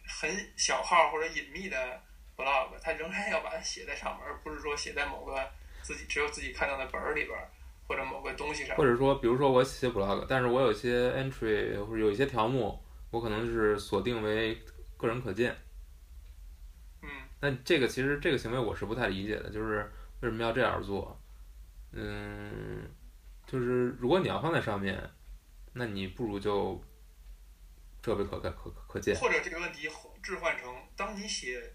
[0.05, 1.99] 很小号或者隐秘的
[2.37, 5.51] blog，他仍然要把它写在上面，而不是说写在某个
[5.81, 7.49] 自己只有自己看到的本儿里边儿
[7.87, 8.85] 或者某个东西上或。
[8.85, 14.61] 者说，比如说我写 blog，但是我有一些 entry 或者有一些条目，我可能是锁定为
[14.97, 15.57] 个人可见。
[17.41, 21.19] 那这个其实这个行为我是不太理解的，就是为什么要这样做？
[21.91, 22.89] 嗯，
[23.47, 25.09] 就是如果你要放在上面，
[25.73, 26.81] 那你不如就
[28.03, 29.15] 设备可可可可见。
[29.19, 29.89] 或者这个问题
[30.21, 31.73] 置换成，当你写，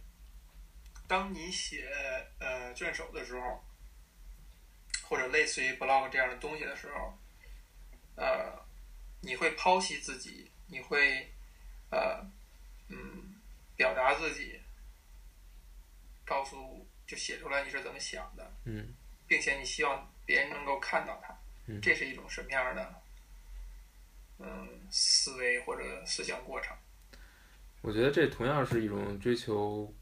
[1.08, 1.90] 当你写
[2.38, 3.64] 呃卷首的时候，
[5.02, 7.18] 或者类似于 blog 这样的东西的时候，
[8.14, 8.58] 呃，
[9.20, 11.30] 你会剖析自己，你会
[11.90, 12.24] 呃
[12.88, 13.34] 嗯
[13.76, 14.58] 表达自己，
[16.26, 18.92] 告诉就写出来你是怎么想的，嗯，
[19.26, 21.34] 并且你希望别人能够看到它，
[21.66, 22.94] 嗯这是一种什么样的
[24.40, 26.76] 嗯思维或者思想过程？
[27.82, 29.94] 我觉得这同样是一种追求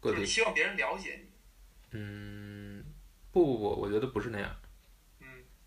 [0.00, 0.26] 个体就是。
[0.26, 1.30] 希望别人了解你，
[1.92, 2.84] 嗯，
[3.30, 4.54] 不不不，我觉得不是那样。
[5.20, 5.26] 嗯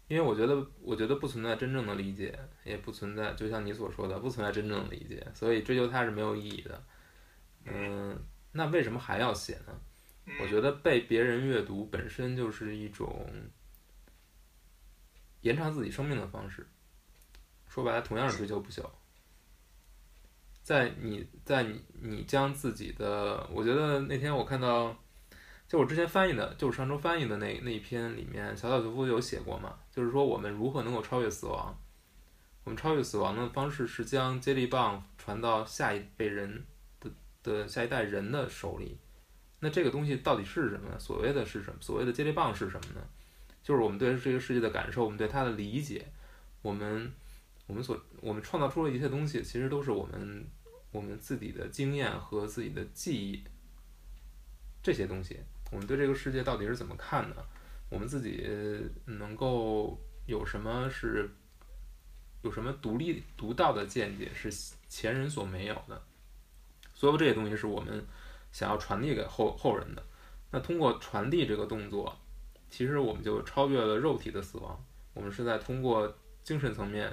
[0.10, 6.84] 因为我觉得，我觉得不存在真正的理解，也不存在，就像你所说的，不存在真正的理解，所以追求它是没有意义的。
[7.64, 8.22] 嗯，
[8.52, 9.82] 那为什么还要写呢？
[10.26, 13.26] 嗯，我觉得被别人阅读本身就是一种
[15.42, 16.68] 延长自己生命的方式。
[17.68, 18.84] 说白了，同样是追求不朽。
[20.62, 24.96] 在你在你你将自己的，我觉得那天我看到，
[25.68, 31.76] 就我之前翻译的，就是上周翻译的那那一篇里面，小岛秀夫有写过嘛，就是说我们如何能够超越死亡。
[32.64, 36.68] 我们超越死亡的方式是将接力棒传到下一辈人
[37.44, 38.98] 的下一代人的手里。
[39.60, 41.00] 那这个东西到底是什么呢？
[41.00, 41.78] 所谓的是什么？
[41.80, 43.02] 所谓的接力棒是什么呢？
[43.62, 46.06] 就是我们对这个世界的感受，我们对它的理解，
[46.62, 47.12] 我们
[47.68, 50.46] 我们所我们创造出的一切东西，其实都是我们
[50.92, 53.44] 我们自己的经验和自己的记忆
[54.82, 55.40] 这些东西。
[55.72, 57.46] 我们对这个世界到底是怎么看的？
[57.90, 58.48] 我们自己
[59.06, 61.30] 能够有什么是
[62.42, 64.52] 有什么独立独到的见解是
[64.90, 66.02] 前人所没有的？
[67.02, 68.06] 所有这些东西是我们
[68.52, 70.06] 想要传递给后后人的。
[70.52, 72.16] 那通过传递这个动作，
[72.70, 74.86] 其实我们就超越了肉体的死亡，
[75.16, 77.12] 我们是在通过精神层面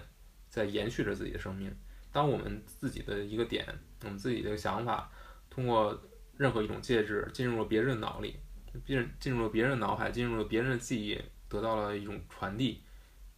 [0.51, 1.74] 在延续着自己的生命。
[2.12, 3.66] 当我们自己的一个点，
[4.05, 5.11] 我们自己的想法，
[5.49, 5.99] 通过
[6.36, 8.39] 任何一种介质进入了别人的脑里，
[8.84, 11.18] 进进入了别人的脑海，进入了别人的记忆，
[11.49, 12.82] 得到了一种传递，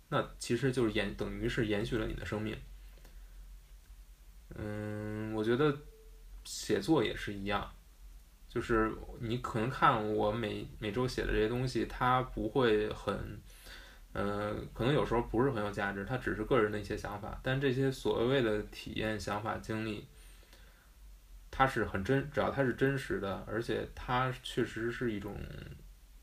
[0.09, 2.59] 那其实就是延等于是延续了你的生命。
[4.57, 5.79] 嗯，我觉得
[6.45, 7.71] 写作也是一样，
[8.49, 13.41] 就是你可能看我每每周写的这些东西，它不会很，
[14.13, 20.07] 呃，可能有时候不是很有价值，它只是个人的一些想法，但这些所谓的体验、想法、经历，
[21.51, 25.37] 它是很真，只要它是真实的，而且它确实是一种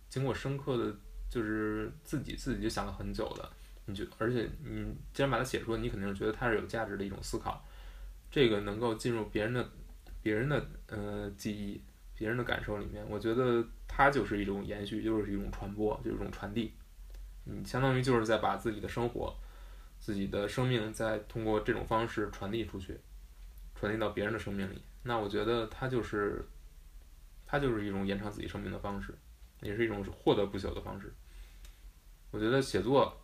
[0.10, 0.96] 经过深刻的，
[1.30, 3.50] 就是自己自己就想了很久的，
[3.86, 7.64] 你就而且你既然把它写出来，你肯定是觉得它是有价值的一种思考。
[8.30, 9.70] 这个能够进入别人的、
[10.28, 11.82] 别人的呃记忆、
[12.14, 16.74] 别人的感受里面，我觉得它就是一种延续，就是一种传播，就是一种传递。
[17.46, 19.34] 你相当于就是在把自己的生活、
[19.98, 23.00] 自己的生命，再通过这种方式传递出去，
[23.74, 24.82] 传递到别人的生命里。
[25.04, 26.46] 那我觉得它就是，
[27.46, 29.16] 它就是一种延长自己生命的方式，
[29.62, 31.10] 也是一种获得不朽的方式。
[32.32, 33.18] 我觉得写作，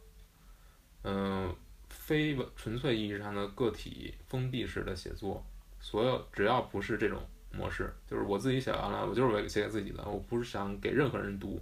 [1.03, 1.53] 嗯。
[1.89, 5.45] 非纯粹意义上的个体封闭式的写作，
[5.83, 7.21] 所有只要不是这种
[7.51, 11.61] 模式，就是我自己写完了，我就是为写给自己的，我不是想给任何人读，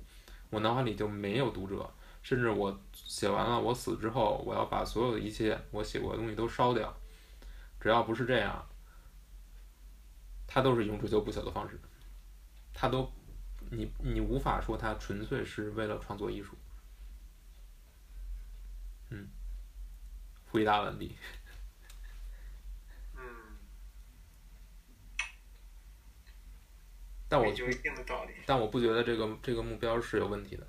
[0.51, 1.91] 我脑海里就没有读者，
[2.21, 6.95] 甚至我写完了，我死之后，我要把所有的一切我写过的东西都烧掉，
[7.79, 8.63] 只要不是这样，
[10.45, 11.79] 它都是一种追求不朽的方式，
[12.73, 13.11] 它都，
[13.71, 16.55] 你你无法说它纯粹是为了创作艺术，
[19.09, 19.27] 嗯。
[20.51, 21.15] 回答完毕。
[23.15, 23.21] 嗯，
[27.31, 28.33] 但我有一定的道理。
[28.45, 30.67] 但我不觉得这个这个目标是有问题的。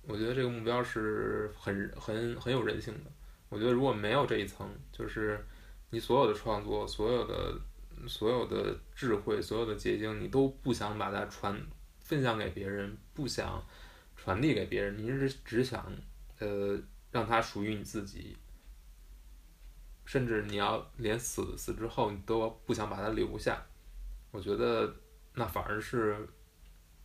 [0.00, 3.10] 我觉得这个目标是很很很有人性的。
[3.50, 5.44] 我觉得如果没有这一层，就是
[5.90, 7.60] 你所有的创作、所有的
[8.08, 11.60] 所有的智慧、所有的结晶，你都不想把它传
[12.00, 13.62] 分享给别人，不想
[14.16, 15.92] 传递给别人，你是只想
[16.38, 16.80] 呃
[17.10, 18.38] 让它属于你自己。
[20.06, 23.60] 甚至你要连死死之后你都不想把它留下，
[24.30, 24.94] 我觉得
[25.38, 26.26] 那反而是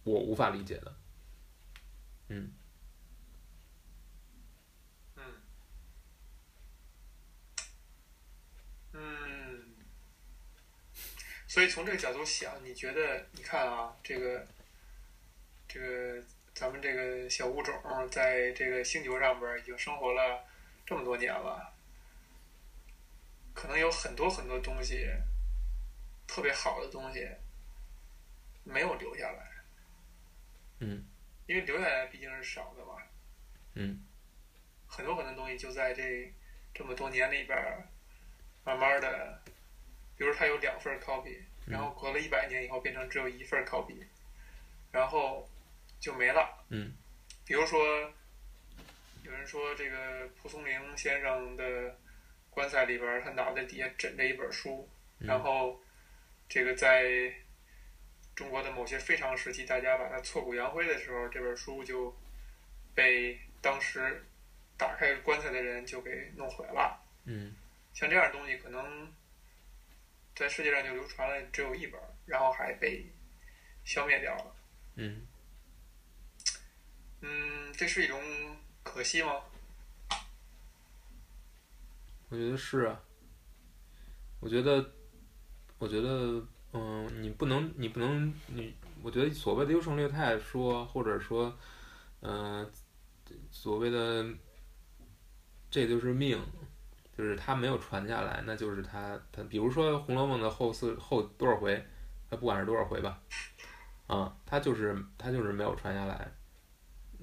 [0.04, 0.96] 我无法理解的。
[2.30, 2.54] 嗯。
[5.18, 5.24] 嗯。
[8.94, 9.66] 嗯。
[11.46, 13.28] 所以从这个角度想，你觉得？
[13.34, 14.48] 你看啊，这个
[15.68, 16.24] 这个
[16.56, 17.74] 咱们这个小物种
[18.10, 20.46] 在这个星球上边已经生活了
[20.86, 21.74] 这么多年了。
[23.54, 25.06] 可能有很多很多东西，
[26.26, 27.30] 特别好的东西，
[28.64, 29.52] 没有留下来。
[30.80, 31.06] 嗯。
[31.48, 33.02] 因为留下来毕竟是少的嘛。
[33.76, 34.04] 嗯。
[34.88, 36.32] 很多很多东西就在这
[36.74, 37.58] 这么多年里边，
[38.64, 39.42] 慢慢的，
[40.18, 44.06] 比如他有两份 copy，然后隔了一百年以后变成只有一份 copy，
[44.92, 45.50] 然后
[46.00, 46.66] 就没了。
[46.70, 46.94] 嗯。
[47.46, 47.80] 比如说，
[49.24, 51.98] 有人说这个蒲松龄先生的。
[52.54, 54.86] 棺材里边，他脑袋底下枕着一本书，
[55.20, 55.82] 然后
[56.50, 57.34] 这个在
[58.36, 62.16] 中国的某些非常时期，大家把它挫骨扬灰的时候，这本书就
[62.96, 64.26] 被当时
[64.78, 67.00] 打开棺材的人就给弄毁了。
[67.26, 67.54] 嗯，
[67.94, 69.12] 像这样的东西，可能
[70.36, 73.06] 在世界上就流传了只有一本，然后还被
[73.84, 74.56] 消灭掉了。
[74.96, 75.28] 嗯，
[77.22, 78.20] 嗯，这是一种
[78.82, 79.44] 可惜吗？
[82.30, 83.04] 我觉得是啊，
[84.40, 84.94] 我觉得，
[85.78, 86.42] 我觉得，
[86.74, 91.54] 嗯，你不能，你不能，你，我觉得所谓的优胜劣汰说，或者说，
[92.22, 92.66] 嗯，
[93.50, 94.26] 所谓的，
[95.70, 96.40] 这就是命，
[97.18, 101.86] 就是他没有传下来，那就是他，他，比如说《红楼梦》的后四后多少回，
[102.30, 103.22] 他不管是多少回吧，
[104.08, 106.32] 啊，他就是他就是没有传下来。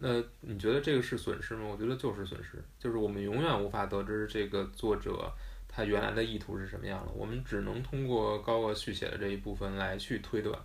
[0.01, 1.65] 那你觉得这个是损失吗？
[1.67, 5.33] 我觉得就是损失，就是我们永远无法得知这个作者
[5.79, 10.59] 他原来的意图是什么样的，我们只能通过高鹗续写的这一部分来去推断，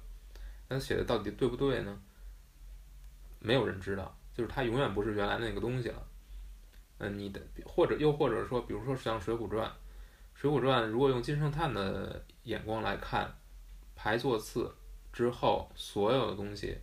[0.67, 2.01] 他写的到底对不对呢？
[3.39, 6.03] 没有人知道，就是他永远不是原来那个东西了。
[6.97, 9.67] 嗯，你的或者又或者说，比如说像《水浒传》，
[10.33, 13.31] 《水浒传》如果用金圣叹的眼光来看，
[13.95, 14.73] 排座次
[15.11, 16.77] 之后所有的东西。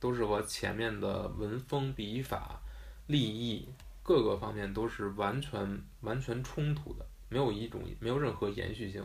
[0.00, 2.60] 都是和前面的文风、笔法、
[3.06, 3.66] 立意
[4.02, 9.04] 各个方面都是完全完全冲突的，没有一种没有任何延续性，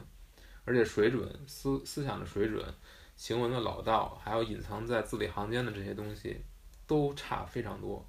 [0.63, 2.63] 而且水准思思想的水准、
[3.15, 6.39] 行文的老道，还有隐藏在字里行间的这些东西，
[6.85, 8.07] 都差非常多。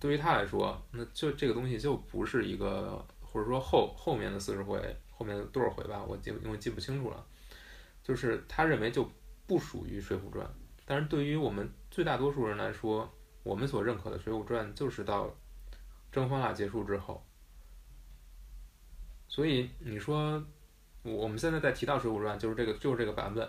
[0.00, 4.80] 对于他来说，那就这个东西就不是一个，或者说后后面的四十回，
[5.10, 7.26] 后面多少回吧，我记因为记不清楚了，
[8.02, 9.06] 就是他认为就
[9.46, 10.46] 不属于《水浒传》。
[10.86, 15.30] 但是对于我们最大多数人来说，我们所认可的《水浒传》就是到
[16.10, 17.22] 征方腊结束之后。
[19.34, 20.40] 所以你说，
[21.02, 23.44] 我们现在在提到《水浒传》，就是这个就是这个版本，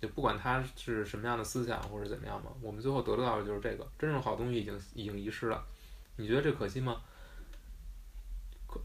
[0.00, 5.64] 就不管它是什么样的思想或者怎么样嘛，我们最后得到的就是这个真正好东西已经已经遗失了。
[6.16, 7.00] 你觉得这可惜吗？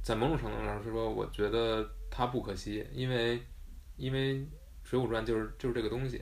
[0.04, 3.42] 在某种程度上是说，我觉得它不可惜，因为
[3.98, 4.36] 因为
[4.84, 6.22] 《水浒传》就是就是这个东西，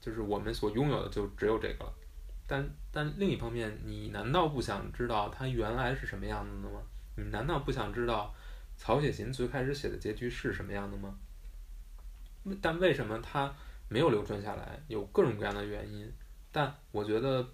[0.00, 1.94] 就是我们所拥有的就只有这个了。
[2.48, 6.82] 但但另一方面，你难道不想知道它原来是什么样子的吗？
[7.14, 8.34] 你难道不想知道
[8.80, 11.14] 曹雪芹最开始写的结局是什么样的吗？
[12.62, 13.54] 但为什么它
[13.90, 14.82] 没有流传下来？
[14.88, 16.10] 有各种各样的原因，
[16.50, 17.46] 但我觉得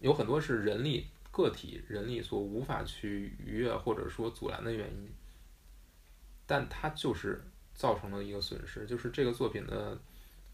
[0.00, 1.06] 有很多是人力。
[1.30, 5.10] 个体人力所无法去逾越或者说阻拦的原因，
[6.46, 9.98] 但它就是造成了一个损失，就是这个作品的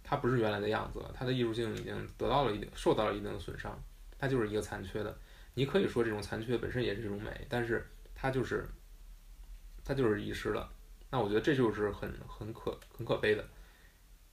[0.04, 3.76] 它不是原来的样子了，它的艺术性已经得到了一定受到了一定的损伤，
[4.16, 5.18] 它就是一个残缺的。
[5.54, 7.84] 你可以说这种残缺本身也是一种美，但是
[8.14, 8.64] 它就是
[9.88, 10.70] 它就是遗失了。
[11.10, 13.42] 那我觉得这就是很很可很可悲的。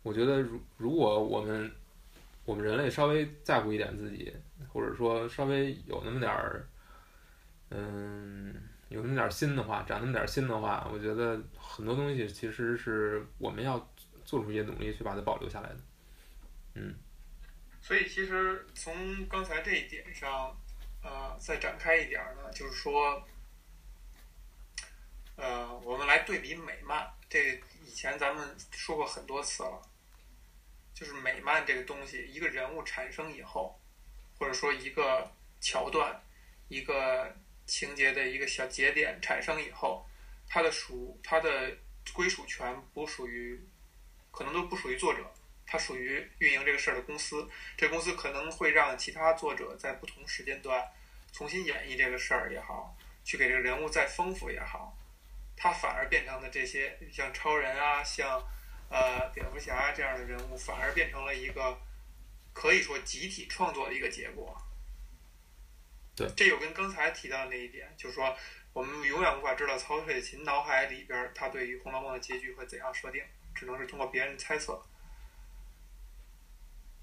[0.04, 1.72] 我觉得如如果我们
[2.44, 4.36] 我们人类稍微在乎一点自己。
[4.72, 6.68] 或者说稍微有那么点儿，
[7.70, 8.54] 嗯，
[8.90, 13.90] 有那么点儿心的话，长那么点儿心的话，我觉得很多东西其实是我们要
[14.26, 15.78] 做出一些努力去把它保留下来的，
[16.74, 16.94] 嗯。
[17.82, 20.54] 所以其实从刚才这一点上，
[21.02, 23.26] 呃，再展开一点呢，就是说，
[25.36, 29.82] 呃，我们来对比美漫，这以前咱们说过很多次了，
[30.94, 33.80] 就是美漫这个东西，一个人物产生以后。
[34.38, 35.32] 或者说一个
[35.62, 36.22] 桥段、
[36.68, 37.34] 一个
[37.66, 40.06] 情节的一个小节点产生以后，
[40.46, 41.72] 它的属它的
[42.12, 43.58] 归属权不属于，
[44.30, 45.24] 可能都不属于作者，
[45.66, 47.50] 它属于运营这个事儿的公司。
[47.78, 50.86] 这公司可能会让其他作者在不同时间段
[51.32, 54.94] 重新演绎这个事儿也好，去给这个人物再丰富也好，
[55.56, 58.42] 它反而变成了这些像超人啊、像
[58.90, 61.78] 呃蝙蝠侠这样的人物，反而变成了一个。
[62.58, 64.58] 可以说集体创作的一个结果。
[66.16, 68.34] 对，这又跟刚才提到的那一点，就是说，
[68.72, 73.22] 我们永远无法知道曹雪芹脑海里边他对于《红楼梦》的结局会怎样设定，
[73.54, 74.82] 只能是通过别人猜测，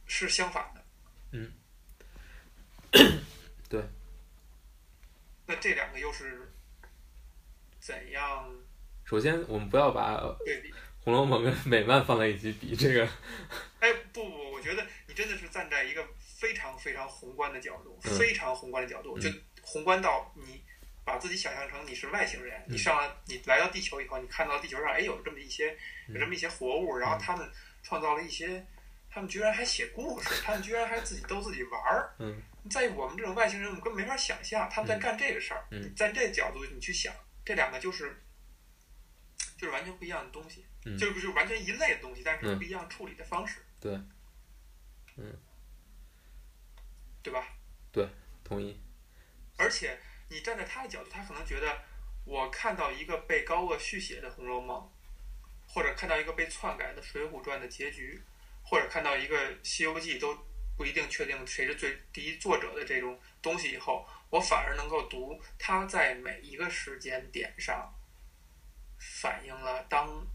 [0.06, 0.84] 是相反的。
[1.32, 1.52] 嗯，
[3.68, 3.84] 对。
[5.44, 6.50] 那这两个又是
[7.82, 8.48] 怎样？
[9.04, 10.70] 首先，我们不要把对比
[11.00, 13.08] 《红楼梦》跟美漫放在一起比，这个。
[13.80, 14.86] 哎，不不，我觉得。
[15.08, 19.28] 你真的是站在一个非常非常宏观的角度，非常宏观的角度，就
[19.60, 20.62] 宏观到你
[21.04, 25.76] 把自己想象成你是外星人，你上了你来到地球以后，你看到地球上哎有这么一些
[26.08, 27.46] 有这么一些活物，然后他们
[27.82, 28.64] 创造了一些，
[29.10, 32.14] 他们居然还写故事， 他们居然还自己逗自己玩儿。
[32.18, 35.66] 嗯，在我们这种外星人，我们根本没法想象他们在干这个事儿。
[35.72, 37.12] 嗯，在这角度你去想，
[37.44, 38.22] 这两个就是
[39.56, 40.64] 就是完全不一样的东西，
[40.98, 43.60] 就是就是完全一类的东西，但是不一样处理的方式。
[43.80, 44.00] 对。
[45.16, 45.36] 嗯，
[47.22, 47.46] 对吧？
[47.92, 48.08] 对，
[48.42, 48.80] 同意。
[49.58, 49.98] 而且
[50.30, 51.84] 你站在他的角度，他可能觉得，
[52.24, 54.90] 我看到一个被高鹗续写的《红楼梦》，
[55.72, 58.22] 或者看到一个被篡改的《水浒传》的结局，
[58.64, 60.34] 或者看到一个《西游记》都
[60.76, 67.92] 不一定确定谁是最第一作者的这种东西以后，我反而能够读他在每一个时间点上
[68.98, 70.26] 反映了当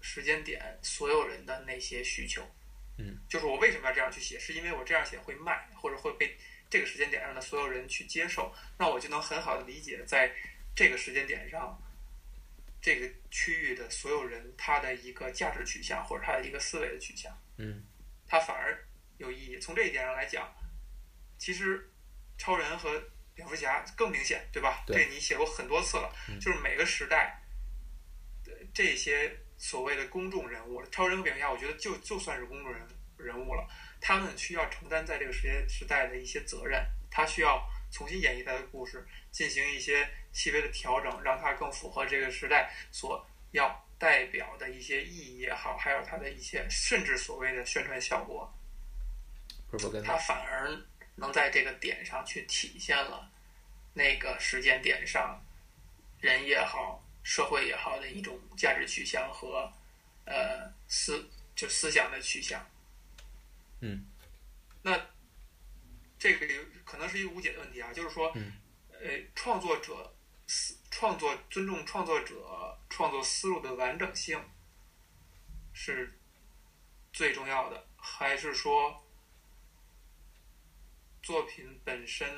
[0.00, 2.42] 时间点所有人的那些需求。
[2.98, 6.36] 嗯，就是我为什么要这样去写，是因为我这样写会卖，或者会被
[6.68, 10.30] 这个时间点上的所有人去接受，那我就能很好的理解在
[10.74, 11.80] 这个时间点上，
[12.80, 17.34] 这个区域的所有人他的一个价值取向或者他的一个思维的取向。
[17.56, 17.82] 嗯，
[18.28, 18.86] 他反而
[19.20, 19.58] 有意义。
[19.60, 20.52] 从这一点上来讲，
[21.38, 21.88] 其实
[22.36, 23.00] 超人和
[23.34, 24.82] 蝙蝠侠更明显，对吧？
[24.88, 27.40] 这你写过很多次了，就是每个时代
[28.44, 29.30] 的这些。
[29.62, 32.80] 所谓的公众人物，超人和蝙蝠侠，我觉得就就算是公众人
[33.18, 33.68] 人物了，
[34.00, 37.62] 他们需要承担在这个时间时代的一些责任，他需要
[37.92, 48.50] 重新演绎他的故事，进行一些细微的调整，让它更符合这个时代所要代表的一些意义也好，还有它的一些甚至所谓的宣传效果，
[50.04, 50.76] 他反而
[51.16, 53.30] 能在这个点上去体现了
[53.94, 55.40] 那个时间点上
[56.20, 57.02] 人也好。
[57.22, 59.70] 社会也好的一种价值取向和，
[60.24, 62.66] 呃思就思想的取向，
[63.80, 64.06] 嗯，
[64.80, 64.98] 那
[66.18, 66.46] 这个
[66.82, 68.34] 可能是一个无解的问题啊，就是说，
[68.90, 70.14] 呃，创作者
[70.46, 74.42] 思创作尊重创作者创作思路的完整性
[75.74, 76.18] 是
[77.12, 79.04] 最重要的，还是说
[81.22, 82.28] 作品本身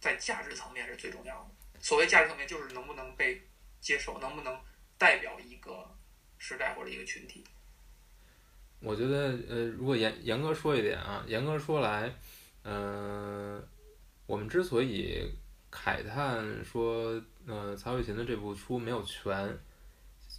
[0.00, 1.50] 在价值层面是最重要的？
[1.80, 3.40] 所谓价值层面，就是能不能被
[3.80, 4.58] 接受，能不能
[4.98, 5.88] 代表一个
[6.38, 7.44] 时代或者一个群体。
[8.80, 12.12] 我觉得，呃，如果严严格说一点啊，严格说来，
[12.64, 13.64] 嗯、
[14.26, 15.28] 我们之所以
[15.70, 19.56] 慨叹说，呃，曹雪芹的这部书没有全，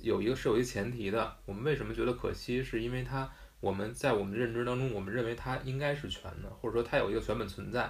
[0.02, 1.38] 有一个是有一个前提的。
[1.46, 2.62] 我们为什么觉得可惜？
[2.62, 3.34] 是因为它，
[3.64, 7.90] 我们在我们的认知当中，我们认为它应该是全的，或者说它有一个全本存在。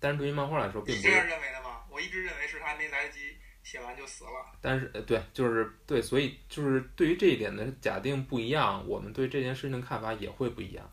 [0.00, 1.24] 但是对于漫画来说，并不是这样。
[1.24, 1.84] 认为的吗？
[1.88, 4.30] 我一直认为是他没来得及写完就死了。
[4.60, 10.92] 但是，呃，对，就是对，所以就是对于这一点的假定不一样，我们对这件事情的看法也会不一样。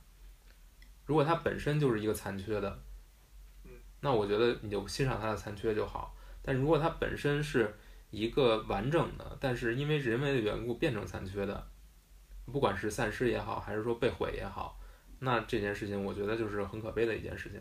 [1.08, 2.80] 如果它本身就是一个残缺的
[3.64, 3.72] 嗯，
[4.02, 6.16] 那我觉得你就欣赏它的残缺就好。
[6.44, 7.76] 但如果它本身是
[8.12, 11.68] 一个完整的，但是因为人为的缘故变成残缺的，
[12.52, 14.80] 不管是散失也好，还是说被毁也好，
[15.20, 17.60] 那这件事情我觉得就是很可悲的一件事情。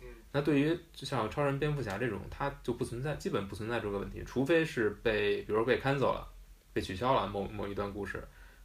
[0.00, 6.28] 嗯那对于就像超人、蝙蝠侠这种，它就不存在，基本不存在这个问题，除非是被，比如说被 cancel 了，
[6.74, 8.22] 被取消了某某一段故事，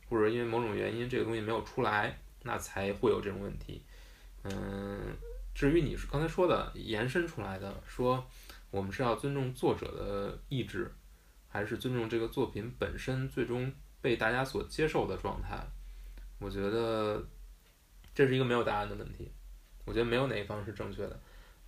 [0.09, 3.81] 或者因为某种原因这个东西没有出来，那才会有这种问题。
[4.43, 5.15] 嗯，
[5.55, 8.27] 至于你是刚才说的延伸出来的，说
[8.69, 10.91] 我们是要尊重作者的意志，
[11.47, 13.71] 还是尊重这个作品本身最终
[14.01, 15.57] 被大家所接受的状态？
[16.39, 17.23] 我觉得
[18.13, 19.31] 这是一个没有答案的问题。
[19.85, 21.19] 我觉得没有哪一方是正确的，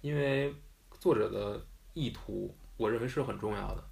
[0.01, 0.53] 因为
[0.99, 1.63] 作者的
[1.93, 3.83] 意图，我认为是很重要的。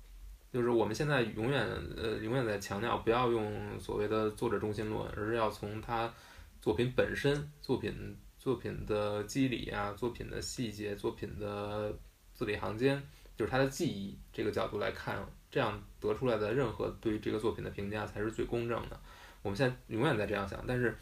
[0.52, 1.66] 就是我们现在永远
[1.96, 6.14] 呃永远在强调不要用所谓的作者中心论，而是要从他
[6.62, 11.98] 作品本身、作品作品的机理啊、作品的细节、作品的
[12.34, 13.02] 字里行间，
[13.38, 19.00] 就是他的记忆这个角度来看，这样得出来的任何对于这个作品的评价才是最公正的。
[19.44, 20.96] 我们现在永远在这样想，但是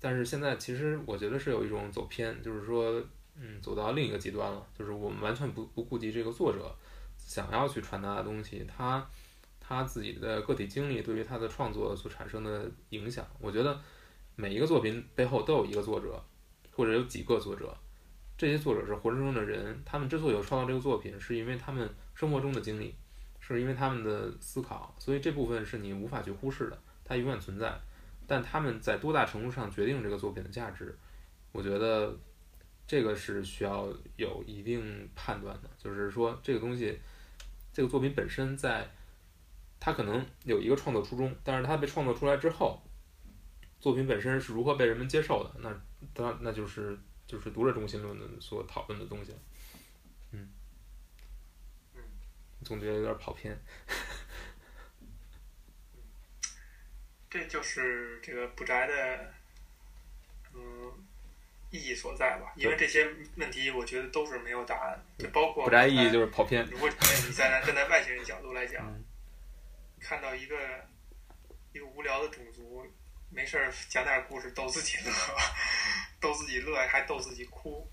[0.00, 3.02] 但是现在其实我觉得是有一种走偏，就是说，
[3.36, 6.74] 嗯，走到另一个极端了，就是我们完全不不顾及这个作者
[7.16, 9.04] 想要去传达的东西，他
[9.60, 13.26] 他自己的个体经历对于他的创作所产生的影响。
[13.40, 13.78] 我觉得
[14.36, 16.22] 每一个作品背后都有一个作者，
[16.72, 17.76] 或者有几个作者，
[18.36, 22.94] 这些作者是活生生的人，他们之所以有创造这个作品，是因为他们生活中的经历，
[23.54, 27.78] 是因为他们的思考，所以这部分是你无法去忽视的，它永远存在。
[28.26, 30.94] 但他们在多大程度上决定这个作品的价值，
[31.50, 32.14] 我觉得
[32.86, 35.70] 这个是需要有一定判断的。
[35.78, 36.98] 就是说，这个东西，
[37.72, 38.86] 这个作品本身在，
[39.80, 42.82] 它可能有一个创作初衷，但是它被创作出来之后，
[43.80, 45.74] 作品本身是如何被人们接受的，那
[46.22, 49.38] 那那就是就是读者中心论的所讨论的东西了。
[50.32, 50.50] 嗯，
[51.94, 52.02] 嗯，
[52.68, 53.58] 总觉得有点跑偏。
[57.30, 59.32] 这就是这个不宅的，
[60.54, 60.92] 嗯，
[61.70, 62.52] 意义所在吧。
[62.56, 63.06] 因为这些
[63.36, 66.62] 问题，我觉得都是没有答案的，就包括不宅意义就是跑偏。
[66.66, 66.94] 如果你
[67.32, 69.02] 站在站在外星人角度来讲，嗯
[70.00, 70.56] 看到一个
[71.72, 72.86] 一个无聊的种族，
[73.30, 75.10] 没事儿讲点故事逗自己乐，
[76.20, 77.90] 逗自己乐还逗自己哭，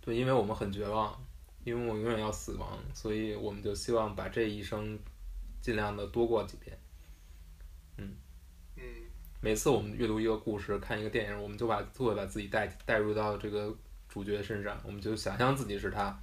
[0.00, 1.20] 对，因为我们很绝望，
[1.68, 4.98] 因为我永远要死亡，所以我们就希望把这一生
[5.60, 6.78] 尽量的多过几遍。
[7.96, 8.14] 嗯，
[9.40, 13.72] 每次我们阅读一个故事、看一个电影，我们就把就会把自己带带入到这个
[14.08, 16.18] 主角身上，我们就想象自己是他，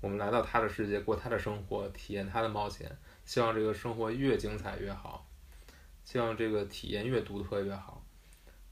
[0.00, 2.90] 我们来到他的世界，过他的生活，体验他的冒险，
[3.24, 5.26] 希望这个生活越精彩越好，
[6.04, 8.04] 希望这个体验越独特越好。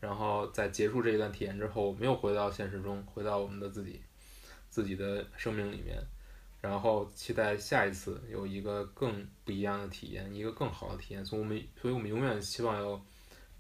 [0.01, 4.01] 然后在结束这一段体验之后，我们又回到现实中，回到我们的自己
[4.79, 6.01] 自己的生命里面，
[6.61, 11.27] 然后期待下一次有一个更不一样的体验，一个更好的体验。
[11.27, 13.05] 所以我们，所以我们永远希望有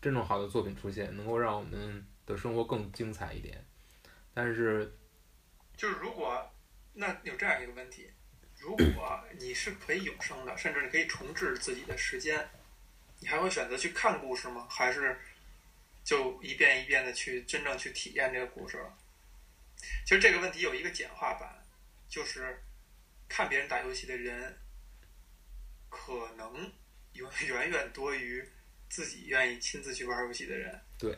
[0.00, 3.64] 真正好的作品出现，能够让我们的生活更精彩一点。
[4.32, 4.94] 但是，
[5.76, 6.48] 就是如果
[6.92, 8.08] 那有这样一个问题，
[8.56, 12.48] 如果你是可以永生的，甚至你可以重置自己的时间，
[13.18, 14.68] 你还会选择去看故事吗？
[14.70, 15.18] 还是
[16.04, 18.96] 就一遍一遍的去真正去体验这个故事了？
[20.04, 21.62] 其实这个问题有一个简化版，
[22.08, 22.62] 就是
[23.28, 24.58] 看别人打游戏的人，
[25.88, 26.72] 可能
[27.12, 28.46] 远 远远多于
[28.88, 30.80] 自己愿意亲自去玩游戏的人。
[30.98, 31.16] 对，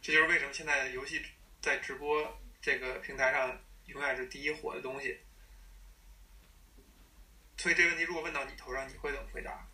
[0.00, 1.24] 这就是为什么现在游戏
[1.60, 5.18] 在直播这个平台上永远是第一火的东西。
[7.56, 9.66] 所以这个问题如果问到你头上，你会怎么回答？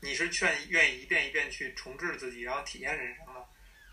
[0.00, 3.44] 你是劝愿意一遍一遍去重置自己，然后体验人生呢，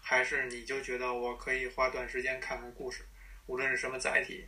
[0.07, 3.03] 还是你就觉得我可以花段时间看看故事，
[3.47, 4.45] 无论是什么载体，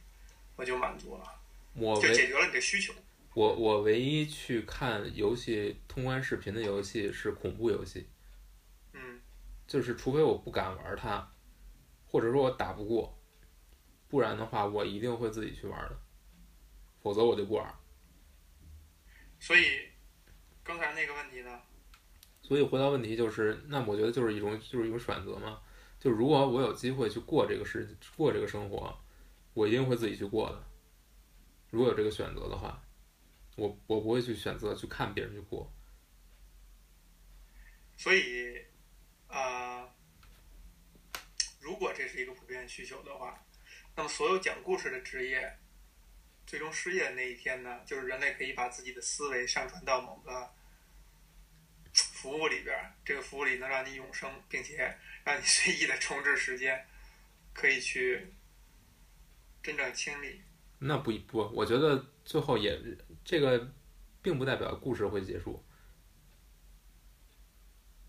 [0.56, 1.42] 我就满足了，
[1.74, 2.94] 我就解决了你的需求？
[3.34, 8.08] 我我唯一去看游戏通关视频的游戏是恐怖游戏，
[8.94, 9.20] 嗯
[9.66, 11.28] 就是除非我不敢玩它，
[12.06, 13.20] 或者说我打不过，
[14.08, 16.00] 不然的话我一定会自己去玩的，
[17.02, 17.74] 否则我就不玩。
[19.40, 19.90] 所以
[20.64, 21.60] 刚才那个问题呢？
[22.48, 25.62] 所以回答问题就是，那我觉得就是一种就是一种选择嘛。
[26.00, 27.86] 就如果我有机会去过这个世
[28.16, 28.98] 过这个生活，
[29.54, 30.64] 我一定会自己去过的。
[31.70, 32.82] 如果有这个选择的话，
[33.58, 35.70] 我我不会去选择去看别人去过。
[37.98, 38.58] 所以，
[39.28, 39.90] 啊，
[41.60, 43.46] 如果这是一个普遍需求的话，
[43.98, 45.58] 那么所有讲故事的职业，
[46.46, 50.50] 最终失业的那一天呢，就是人类可以把自己的思维上传到某个
[52.18, 56.84] 服务里边，这个服务里能让你永生，并且让你随意的重置时间，
[57.54, 58.34] 可以去
[59.62, 60.42] 真正清理。
[60.80, 62.80] 那不不，我觉得最后也
[63.24, 63.72] 这个，
[64.24, 65.64] 并不代表故事会结束。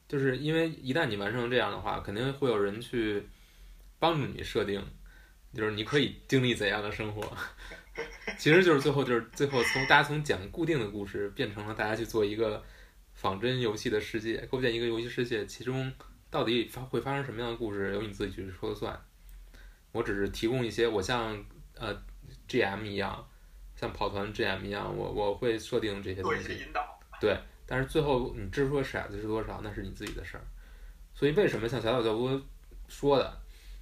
[0.09, 3.29] 就是因为一旦你完成这样的话，肯定会有人去
[3.99, 4.83] 帮助你设定，
[5.53, 7.37] 就是你可以经历怎样的生活。
[8.39, 12.65] 其实就是最后就是最后从大家从讲固定的故事变成了大家去做一个
[13.21, 15.93] 仿真游戏的世界，构建一个游戏世界，其中
[16.31, 18.97] 到底发会发生什么样的故事，由你自己去说了算。
[19.91, 21.45] 我只是提供一些，我像
[21.75, 21.93] 呃
[22.49, 23.29] GM 一样，
[23.75, 26.64] 像跑团 GM 一样，我我会设定这些东西。
[27.21, 27.37] 对。
[27.66, 30.45] 但是最后你掷出的骰子是多少，那是你自己的事儿。
[31.12, 32.41] 所以为什么像小岛教波
[32.87, 33.41] 说的，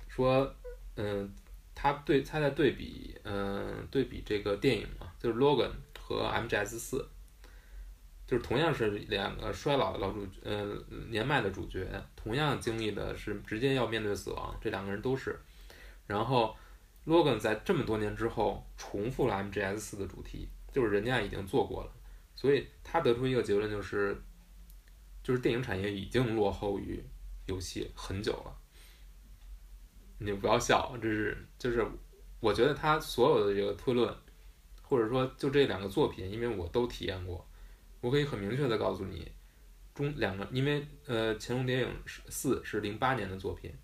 [0.08, 0.50] 说，
[0.96, 1.30] 嗯，
[1.74, 5.70] 他对他在对比，嗯，对比这个电影嘛，就是 Logan
[6.00, 7.06] 和 MGS 四，
[8.26, 10.76] 就是同样是两个衰老的老主，呃，
[11.08, 15.38] 年迈的主角，同样经历的是直接要面对死亡，这两个人都是。
[16.06, 16.56] 然后
[17.06, 21.92] Logan 在这么多年之后重复了 MGS 四的主题，就是人家已经做过了。
[22.34, 24.20] 所以他得出一个结论，就是，
[25.22, 27.02] 就是电影产业已经落后于
[27.46, 28.54] 游戏很久了。
[30.18, 31.86] 你不要笑，这是就是，
[32.40, 34.14] 我觉得他所有的这个推论，
[34.82, 37.46] 或者说就这两个作品，因为我都体验过，
[38.00, 39.30] 我可以很明确的告诉你，
[39.94, 43.74] 中两个，因为呃，《乾隆谍影是四》是零八年的作品，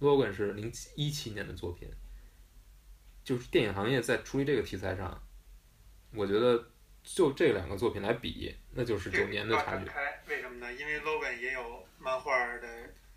[0.04, 1.88] 《Logan》是零七一七年的作品，
[3.24, 5.22] 就是电影行业在处理这个题材上，
[6.14, 6.70] 我觉得。
[7.04, 9.86] 就这两个作品来比，那就是九年的差距。
[10.28, 10.70] 为什么呢？
[10.74, 12.68] 因为 Logan 也有漫画的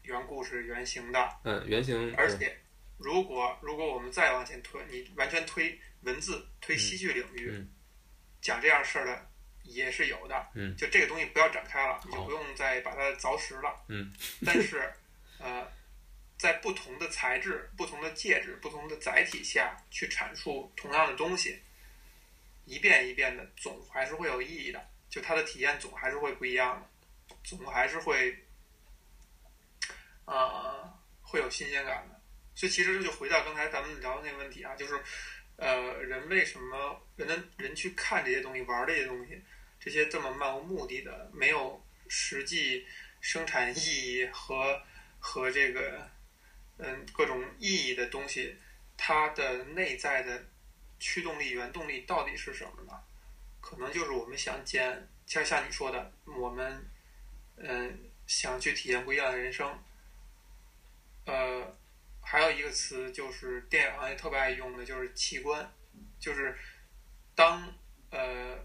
[0.03, 1.19] 原故事原型的。
[1.43, 2.15] 嗯，原型。
[2.15, 2.57] 而且，
[2.97, 7.67] 如果如果我们再往前推，你完全推文字、推戏剧领域，
[8.39, 9.30] 讲这样事儿的
[9.73, 10.47] 也是有的。
[10.53, 10.75] 嗯。
[10.75, 13.75] 就这个东西不要展开了，你就不用再把它凿实了。
[13.87, 14.13] 嗯。
[14.45, 14.91] 但是，
[15.39, 15.67] 呃，
[16.37, 21.61] 在不同的材质、不同的介质、不同的载体下去阐述同样的东西。
[22.65, 24.81] 一遍一遍的，总还是会有意义的。
[25.09, 26.79] 就它的体验总还是会不一样
[27.27, 28.33] 的，总还是会，
[30.25, 30.89] 呃，
[31.21, 32.21] 会有新鲜感的。
[32.55, 35.01] 所以其实就回到刚才咱们聊的那个问题啊，就是，
[35.57, 39.41] 呃，人为什么人的人去看这些东西、玩这些东西，
[39.81, 42.85] 这些这么漫无目的的、没有实际
[43.19, 44.81] 生产意义和
[45.19, 46.09] 和这个
[46.77, 48.55] 嗯各种意义的东西，
[48.95, 50.45] 它的内在的。
[51.03, 52.93] 驱动力、原动力到底是什么呢？
[53.59, 56.85] 可能就是我们想见，像像你说的，我们
[57.57, 59.67] 嗯想去体验不一样的人生。
[61.25, 61.75] 呃，
[62.21, 65.73] 还有一个词就是电影行业特别爱用的，就是器官，
[66.19, 66.55] 就是
[67.33, 67.73] 当
[68.11, 68.63] 呃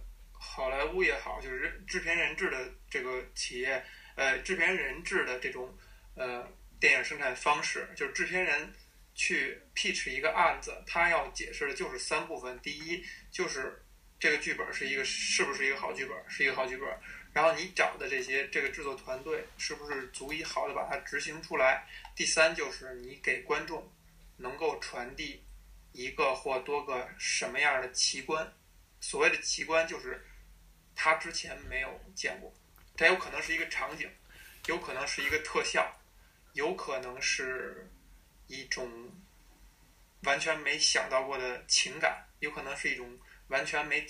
[0.57, 3.85] 好莱坞也好，就是制片人制的这个企业，
[4.15, 5.77] 呃制片人制的这种
[6.15, 6.51] 呃
[6.81, 8.73] 电影生产方式，就是制片人。
[9.19, 13.83] 去 pitch 一个案子，他要解释的就是三部分：第一，就是
[14.21, 16.87] 这个剧本是一个是不是一个好剧本，是一个好剧本；
[17.33, 21.83] 然后你找的这些这个制作团队是不是足以好的把它执行出来；
[22.15, 23.91] 第三，就是你给观众
[24.37, 25.43] 能够传递
[25.93, 28.53] 一个或多个什么样的奇观。
[29.01, 30.23] 所谓的奇观，就是
[30.97, 32.53] 他之前没有见过，
[32.97, 34.11] 它有可能是一个场景，
[34.67, 35.95] 有可能是一个特效，
[36.55, 37.89] 有可能是。
[38.49, 38.89] 一种
[40.23, 43.19] 完全没想到过的情感，有可能是一种
[43.49, 44.07] 完全没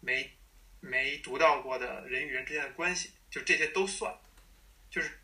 [0.00, 0.30] 没
[0.80, 4.14] 没读到过的人与人之间的关系，就这些都算，
[4.90, 5.18] 就是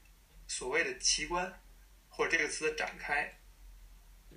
[0.48, 1.60] 所谓的奇观，
[2.08, 3.30] 或者这个词的展开，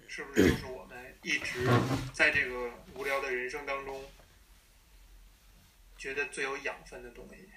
[0.10, 1.66] 是不是就是我们一直
[2.14, 4.04] 在这个无聊的人生当中
[6.00, 7.48] 觉得最有养分的东西？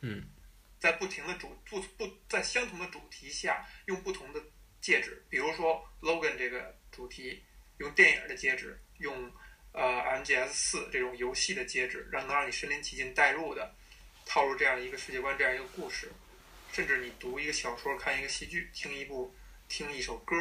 [0.00, 0.30] 嗯。
[0.78, 4.40] 在不停的主不不在相同的主题下，用不同的
[4.80, 7.42] 介质，比如说 Logan 这个主题，
[7.78, 9.32] 用电影的介质，用
[9.72, 9.82] 呃
[10.22, 13.74] MGS 四这种游戏的介质，让能让你身临其境带入的
[14.26, 16.12] 套入这样一个世界观，这样一个故事，
[16.70, 19.34] 甚至你读一个小说、看一个戏剧、听一部
[19.68, 20.36] 听一首歌，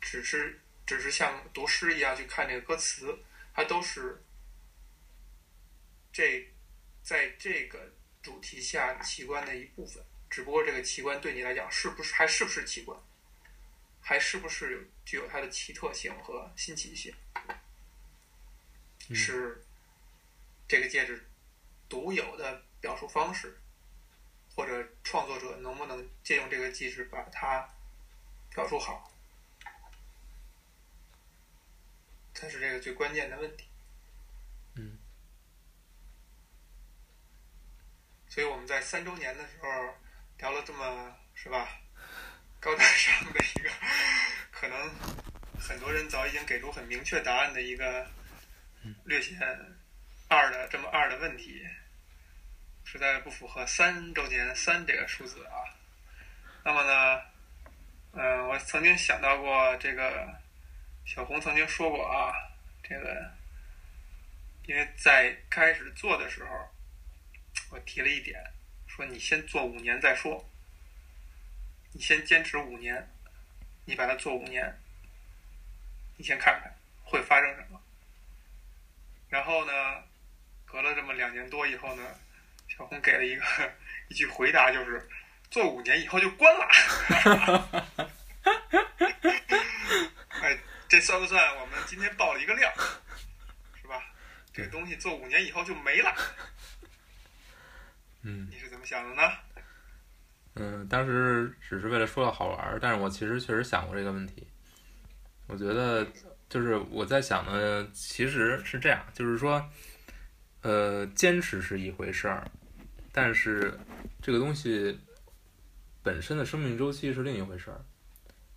[0.00, 3.20] 只是只是像读诗一样去看这个歌词，
[3.54, 4.20] 它都是
[6.16, 6.48] 这
[7.02, 7.92] 在这个
[8.22, 12.98] 主题下奇观的一部分，只不过这个奇观对你来讲是不是还是不是奇观，
[14.00, 17.14] 还是不是有具有它的奇特性和新奇性，
[19.14, 19.62] 是
[20.66, 21.28] 这个戒指
[21.86, 23.54] 独有的表述方式，
[24.54, 27.68] 或者创作者能不能借用这个戒指把它
[28.54, 29.12] 表述好，
[32.32, 33.66] 才是这个最关键的问题。
[34.76, 34.96] 嗯。
[38.36, 39.66] 所以我们在三周年的时候
[40.36, 41.68] 聊了这么是吧
[42.60, 43.70] 高大上的一个，
[44.50, 44.78] 可能
[45.58, 48.06] 很多人早已经给出很明确答案的一个
[49.04, 49.38] 略显
[50.28, 51.66] 二的这么二的问题，
[52.84, 55.56] 实在不符合三周年三这个数字啊。
[56.62, 57.22] 那么呢，
[58.12, 60.28] 嗯，我曾经想到过这个，
[61.06, 62.34] 小红曾经说过啊，
[62.82, 63.32] 这个
[64.66, 66.75] 因为在开始做的时候。
[67.70, 68.40] 我提了一点，
[68.86, 70.48] 说你先做五年再说，
[71.92, 73.08] 你先坚持五年，
[73.84, 74.78] 你把它做五年，
[76.16, 76.72] 你先看看
[77.04, 77.80] 会发生什么。
[79.28, 79.72] 然后呢，
[80.64, 82.02] 隔了这么两年多以后呢，
[82.68, 83.42] 小红给了一个
[84.08, 85.08] 一句回答，就是
[85.50, 86.68] 做五年以后就关了。
[90.28, 90.58] 哎，
[90.88, 92.72] 这算不算我们今天爆了一个料？
[93.80, 94.02] 是吧？
[94.52, 96.14] 这个东西做五年以后就没了。
[98.28, 99.22] 嗯，你是怎么想的呢？
[100.54, 104.44] 嗯，当时只是为了说的好玩儿，但是我其实确实想过这个问题。
[105.46, 106.04] 我觉得
[106.48, 109.64] 就是我在想的，其实是这样，就是说，
[110.62, 112.50] 呃，坚持是一回事儿，
[113.12, 113.78] 但是
[114.20, 114.98] 这个东西
[116.02, 117.80] 本身的生命周期是另一回事儿。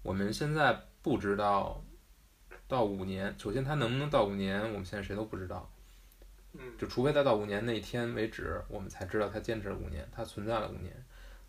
[0.01, 1.79] 我们现在不知道
[2.67, 5.71] 到五年，首先它能不能到五年，我们现在谁都不知道。
[6.77, 10.93] 就除非它到五年那天为止，我们才知道它坚持了五年，它存在了五年。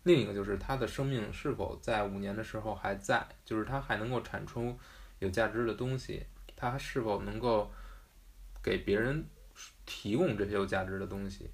[0.03, 4.77] 另一个就是它的生命是否在五年的时候还在，就是它还能够产出
[5.19, 6.25] 有价值的东西，
[6.55, 7.71] 它是否能够
[8.63, 9.25] 给别人
[9.85, 11.49] 提供这些有价值的东西。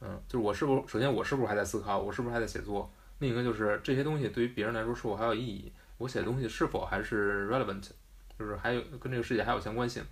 [0.00, 2.92] 嗯，就是我是不是首先我是不是还在思考，我是不是还在写作？
[3.18, 5.72] 另一个就是这些东西对于别人来说是否还有意义？
[5.98, 7.90] 我写的东西是否还是 relevant，
[8.36, 10.04] 就是还有跟这个世界还有相关性？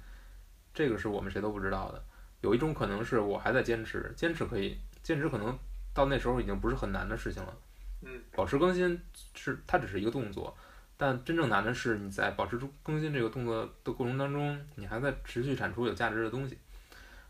[0.73, 2.05] 这个是我们谁都不知道的。
[2.41, 5.59] 有一种可能是我还在坚持，坚持可以，坚持可能
[5.93, 7.57] 到那时候已经不是很难的事情了。
[8.03, 8.99] 嗯，保持更新
[9.35, 10.57] 是它只是一个动作，
[10.97, 16.57] 但真正难的是你在保持更新这个动作的过程当中，你还在持续产出有价值的东西。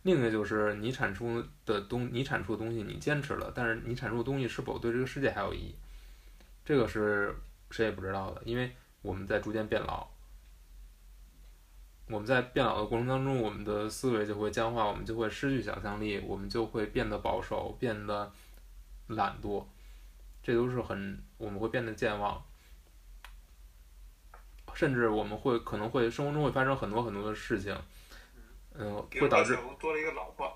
[0.02, 5.74] 另一个就是你产出的东，你产出的东西你坚持了，但是你产出的东西是否对这个世界还有意义，
[6.64, 7.34] 这个是
[7.70, 10.08] 谁也不知道的，因为我们在逐渐变老。
[12.11, 18.30] 我们在变老的过程当中，我们的思维就会僵化，我们就会失去想象力，我们就会变得保守，变得
[19.06, 19.64] 懒惰，
[20.42, 22.42] 这都是很我们会变得健忘，
[24.74, 27.72] 甚至我们会可能会生活中会发生很多很多的事情，
[28.74, 30.52] 嗯，会导致多了一个老婆。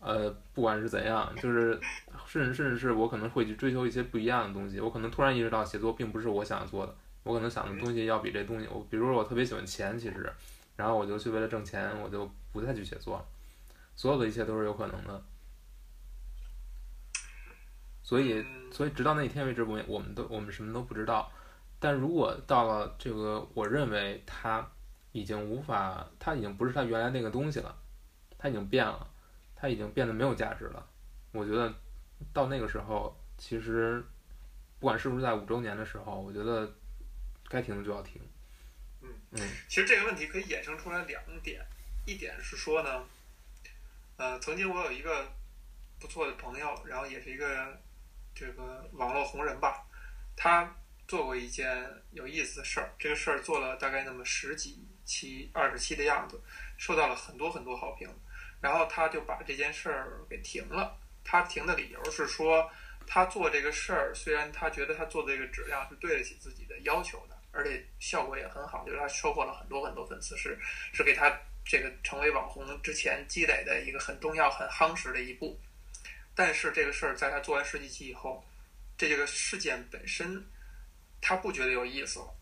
[0.00, 1.80] 呃，不管是怎样，就是
[2.26, 10.30] 甚至甚至是我可能会去追求一些不一样的东西，我可能突然意识到写作并不是我想做的，我可能想的东西要比这东西，我比如说我特别喜欢钱，其实。
[10.78, 13.26] 然后我就去为了挣钱，我就不再去写作了。
[13.96, 15.20] 所有的一切都是有可能的。
[18.00, 21.28] 所以，所以直到那一天为止，我我们都我们什么都不知道。
[21.80, 24.64] 但如果到了这个，我认为他
[25.10, 27.74] 已经无法，他已经不是他原来那个东西了，
[28.38, 29.04] 他已经变了，
[29.56, 30.86] 他已经变得没有价值了。
[31.32, 31.74] 我觉得
[32.32, 34.00] 到那个时候，其实
[34.78, 36.72] 不管是不是在五周年的时候，我觉得
[37.48, 38.22] 该停的就要停。
[39.30, 41.60] 嗯，其实这个问题可以衍生出来两点，
[42.06, 43.04] 一点是说呢，
[44.16, 45.30] 呃，曾经我有一个
[46.00, 47.78] 不错的朋友，然后也是一个
[48.34, 49.84] 这个网络红人吧，
[50.34, 50.74] 他
[51.06, 56.40] 做过一件有意思的事儿，这个事儿做了大概那么十几期、二十期的样子，
[56.78, 58.08] 受到了很多很多好评，
[58.62, 60.98] 然后他就把这件事儿给停了。
[61.22, 62.70] 他停的理由是说，
[63.06, 67.37] 他做这个事儿，虽然他觉得他做的这个质量是对得起自己的要求的。
[67.50, 70.58] 而且效果也很好，就是他收获了很多很多粉丝，是
[70.92, 71.34] 是给他
[71.64, 75.58] 这个成为网红之前积累的一个很重要、很夯实的一步。
[76.34, 78.44] 但是这个事儿在他做完十几期以后，
[78.96, 80.44] 这个事件本身
[81.20, 82.34] 他不觉得有意思了。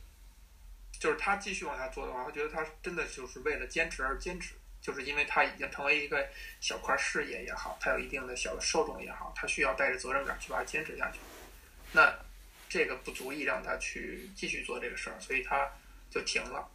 [0.99, 6.29] 就是他继续往下做的话，他觉得他真的就是为了坚持而坚持，就是因为他已经成为一个
[6.61, 11.19] 小块事业也好，他有一定的小的受众也好，他需要带着责任感去把它坚持下去。
[11.93, 12.26] 那。
[12.69, 15.71] 这个不足以让他去继续做这个事儿，所以他
[16.11, 16.69] 就停了。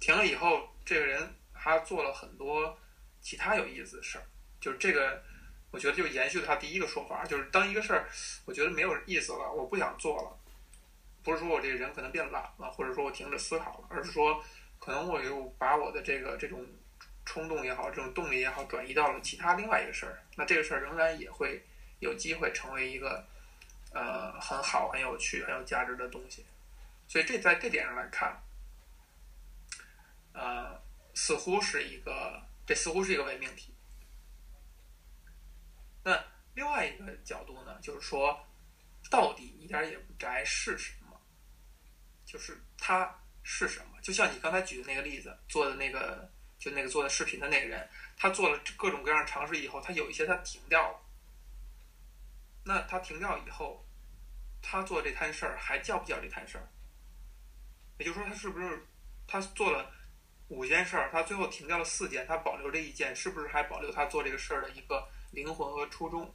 [0.00, 2.78] 停了以后，这个人他做了很多
[3.20, 4.24] 其他有意思的事儿。
[4.60, 5.22] 就是这个
[5.70, 8.08] 我觉得就延续了他第一个说法，就是当一个事儿
[8.44, 10.36] 我觉得没有意思了，我不想做了，
[11.22, 14.42] 不是说我这个人可能变懒了，或者说我停止思考了，而是说
[14.78, 16.66] 可能我又把我的这个这种
[17.24, 21.64] 冲动也好，这种动力也好，转移到了其他另外一个事儿，那这个事儿仍然也会
[22.00, 23.26] 有机会成为一个
[23.92, 26.44] 呃很好、很有趣、很有价值的东西。
[27.08, 28.42] 所以这在这点上来看，
[30.32, 30.82] 呃，
[31.14, 33.74] 似乎是一个，这似乎是一个伪命题。
[36.02, 36.22] 那
[36.54, 38.44] 另外一个角度呢，就是说，
[39.10, 41.20] 到底一点也不宅是什么？
[42.24, 44.00] 就是它是什么？
[44.02, 51.05] 就像你刚才举的那个例子，做的那个，就那个做的视频的那个人，他做了各种各样的尝试以后，他有一些他停掉了。
[52.66, 53.86] 那他停掉以后，
[54.60, 56.68] 他做这摊事儿还叫不叫这摊事儿？
[57.98, 58.86] 也就是说，他是不是
[59.26, 59.90] 他做了
[60.48, 65.08] 五件事儿，他最后停掉了四件，他保留这一件，是不是还保留他做这个事儿的一个？
[65.32, 66.34] 灵魂和初衷，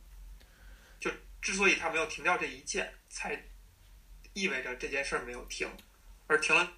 [1.00, 1.10] 就
[1.42, 3.42] 之所以他没有停掉这一件，才
[4.34, 5.68] 意味着这件事儿没有停，
[6.28, 6.72] 而停了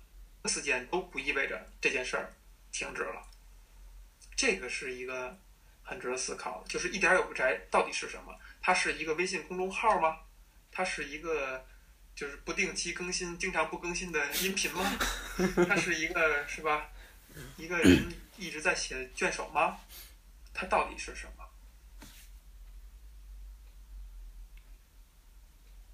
[0.46, 2.32] 四件都不意味着这件事儿
[2.72, 3.22] 停止了。
[4.38, 5.38] 这个是一个
[5.82, 8.34] 很值得思考的，就是一点也不宅到底是什么？
[8.64, 10.22] 它是一个微信公众号吗？
[10.72, 11.64] 它是一个
[12.16, 14.90] 就是不定期更新、经常不更新的音频吗？
[15.68, 16.90] 它是一个是吧？
[17.58, 19.78] 一个人一直在写卷首吗？
[20.54, 21.44] 它到底是什么？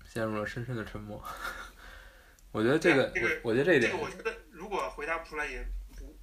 [0.05, 1.23] 陷入了深深的沉默。
[2.51, 3.11] 我觉得这个，
[3.43, 5.65] 我我觉得这一点，这个我觉得如果回答不出来也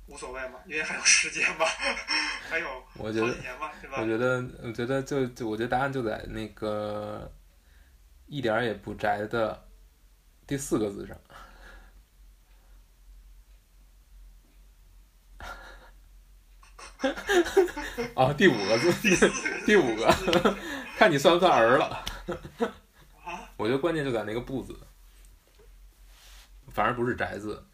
[0.06, 1.64] 无无所谓嘛，因为还有时间嘛，
[2.48, 3.98] 还有好几年嘛，对吧？
[4.00, 7.30] 我觉得，我觉得就就我觉得答案就在那个
[8.26, 9.68] 一点也不宅的
[10.46, 11.16] 第四个字上。
[18.14, 19.30] 啊， 第五个字，
[19.66, 20.56] 第五个，
[20.96, 22.04] 看你算不算儿了。
[23.56, 24.78] 我觉得关键就在那个“不”字，
[26.70, 27.64] 反而不是“宅”字，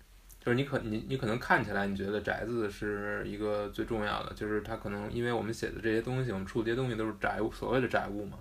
[0.45, 8.37] 就是你可你你可能看起来你觉得“宅”子是一个最重要的，就是它可能因为我们写的这些东西，我们出的这些东西都是宅物，所谓的宅物嘛。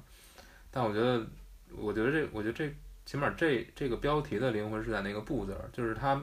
[0.71, 1.23] 但我觉得，
[1.69, 2.73] 我觉得这，我觉得这
[3.05, 6.19] 起码这这个标题的灵魂是在那个“不”字儿，就是他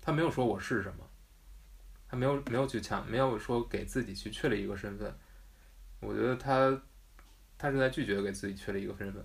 [0.00, 1.06] 他没有说我是什么，
[2.08, 5.14] 他没有没有去强，没有说给自己去确立一个身份。
[6.00, 6.80] 我觉得他
[7.58, 9.22] 他是在拒绝给自己确立一个身份。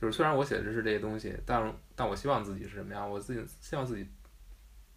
[0.00, 3.10] 就是虽然我写的是这些东西，但但我希望自己是什么样？
[3.10, 4.08] 我自己希望自己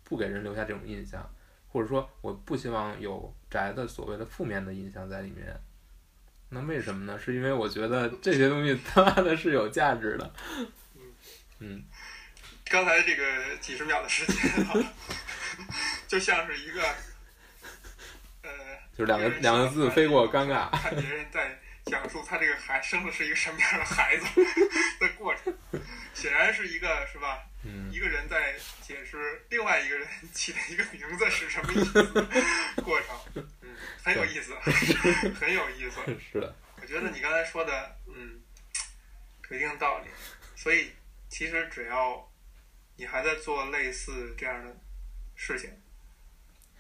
[0.04, 1.28] 不给人留下这种印象，
[1.68, 5.60] 或者说我不希望有宅的所谓的负面的印象在里面。
[6.50, 7.18] 那为什么呢？
[7.18, 10.34] 是因为我觉得这些东西他妈的是有价值的。
[11.58, 11.84] 嗯。
[12.66, 14.94] 刚才这个几十秒的时间啊，
[16.08, 16.84] 就像是一个
[18.44, 18.50] 呃，
[18.96, 20.70] 就两个两个字飞过尴尬。
[20.70, 21.58] 看别人在。
[21.84, 24.26] 讲述他这个孩生的是一个什么样的孩子
[25.02, 25.31] 的过程，
[26.22, 27.44] 显然是一个是吧？
[27.64, 32.04] 嗯一个人在解释另外一个人 起的一个名字是什么意思
[32.84, 34.54] 过程，嗯，很有意思，
[35.36, 36.00] 很有意思。
[36.32, 38.40] 是的，我觉得你刚才说的，嗯，
[39.50, 40.08] 有一定道理。
[40.56, 40.92] 所以
[41.30, 42.28] 其实只要
[42.96, 44.76] 你还在做类似这样的
[45.36, 45.70] 事情，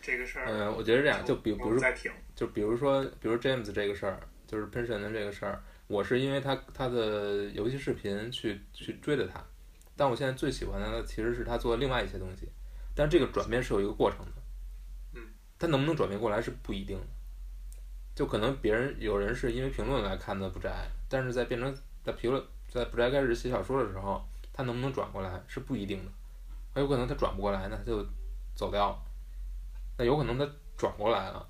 [0.01, 4.19] 这个事儿，嗯，我觉得这样，就比不是再停，就比如说，比如 James 这个事儿。
[4.47, 9.43] 就是喷神的这个事儿，我是因为他他的游戏视频去去追的他，
[9.97, 12.47] 但我现在最喜欢的其实是他做的另外一些东西，
[12.95, 14.31] 但这个转变是有一个过程的，
[15.15, 15.21] 嗯，
[15.59, 17.07] 他能不能转变过来是不一定的，
[18.15, 21.75] 就可能别人有人是因为评论来看的不宅，但是在变成
[22.05, 26.11] 在评论在不宅开始写小说的时候，他能不能转过来是不一定的，
[26.73, 28.01] 很有可能他转不过来，那他就
[28.55, 28.97] 走掉了，
[29.97, 31.45] 那有可能他转过来了，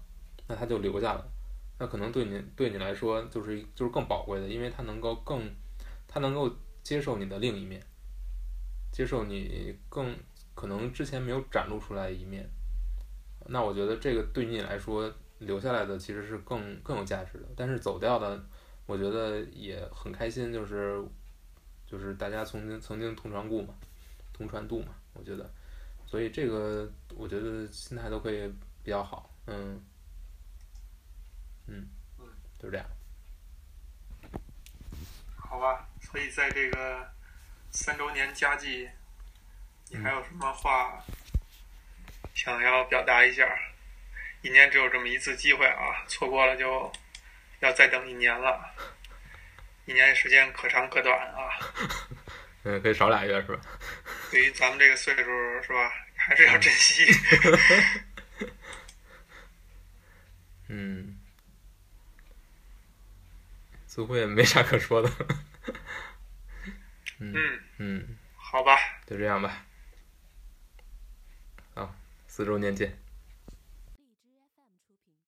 [0.48, 1.31] 那他就留下了。
[1.82, 5.49] 那可能对你对你来说就是就是更宝贵的，因为他能够更，
[6.08, 6.48] 他能够
[6.84, 7.82] 接受你的另一面，
[8.91, 10.16] 接受你更
[10.53, 12.48] 可能之前没有展露出来一面。
[13.48, 17.45] 那我觉得这个对你来说留下来的其实是更更有价值的。
[17.56, 18.40] 但是走掉的，
[18.86, 21.03] 我觉得也很开心，就是
[21.88, 23.74] 就是大家曾经曾经同船故嘛，
[24.32, 25.49] 同船渡嘛，我觉得，
[26.06, 28.48] 所以这个我觉得心态都可以
[28.84, 29.82] 比较好，嗯
[31.72, 31.88] 嗯。
[32.19, 32.26] 嗯，
[32.60, 32.85] 就是这样。
[35.38, 37.11] 好吧，所以在这个
[37.72, 38.89] 三周年佳绩，
[39.89, 41.03] 你还有什么话
[42.34, 43.48] 想要表达一下？
[44.41, 46.91] 一年只有这么一次机会啊，错过了就
[47.60, 48.73] 要再等一年了。
[49.85, 51.49] 一年时间可长可短啊。
[52.64, 53.61] 嗯，可以少俩月是吧？
[54.31, 55.23] 对于咱们这个岁数
[55.61, 57.06] 是吧，还是要珍惜。
[60.69, 61.18] 嗯。
[63.92, 65.12] 似乎也没啥可说的。
[67.20, 67.36] 嗯，
[67.78, 69.66] 嗯，好吧，就这样吧。
[71.76, 71.94] 好，
[72.26, 72.98] 四周年见。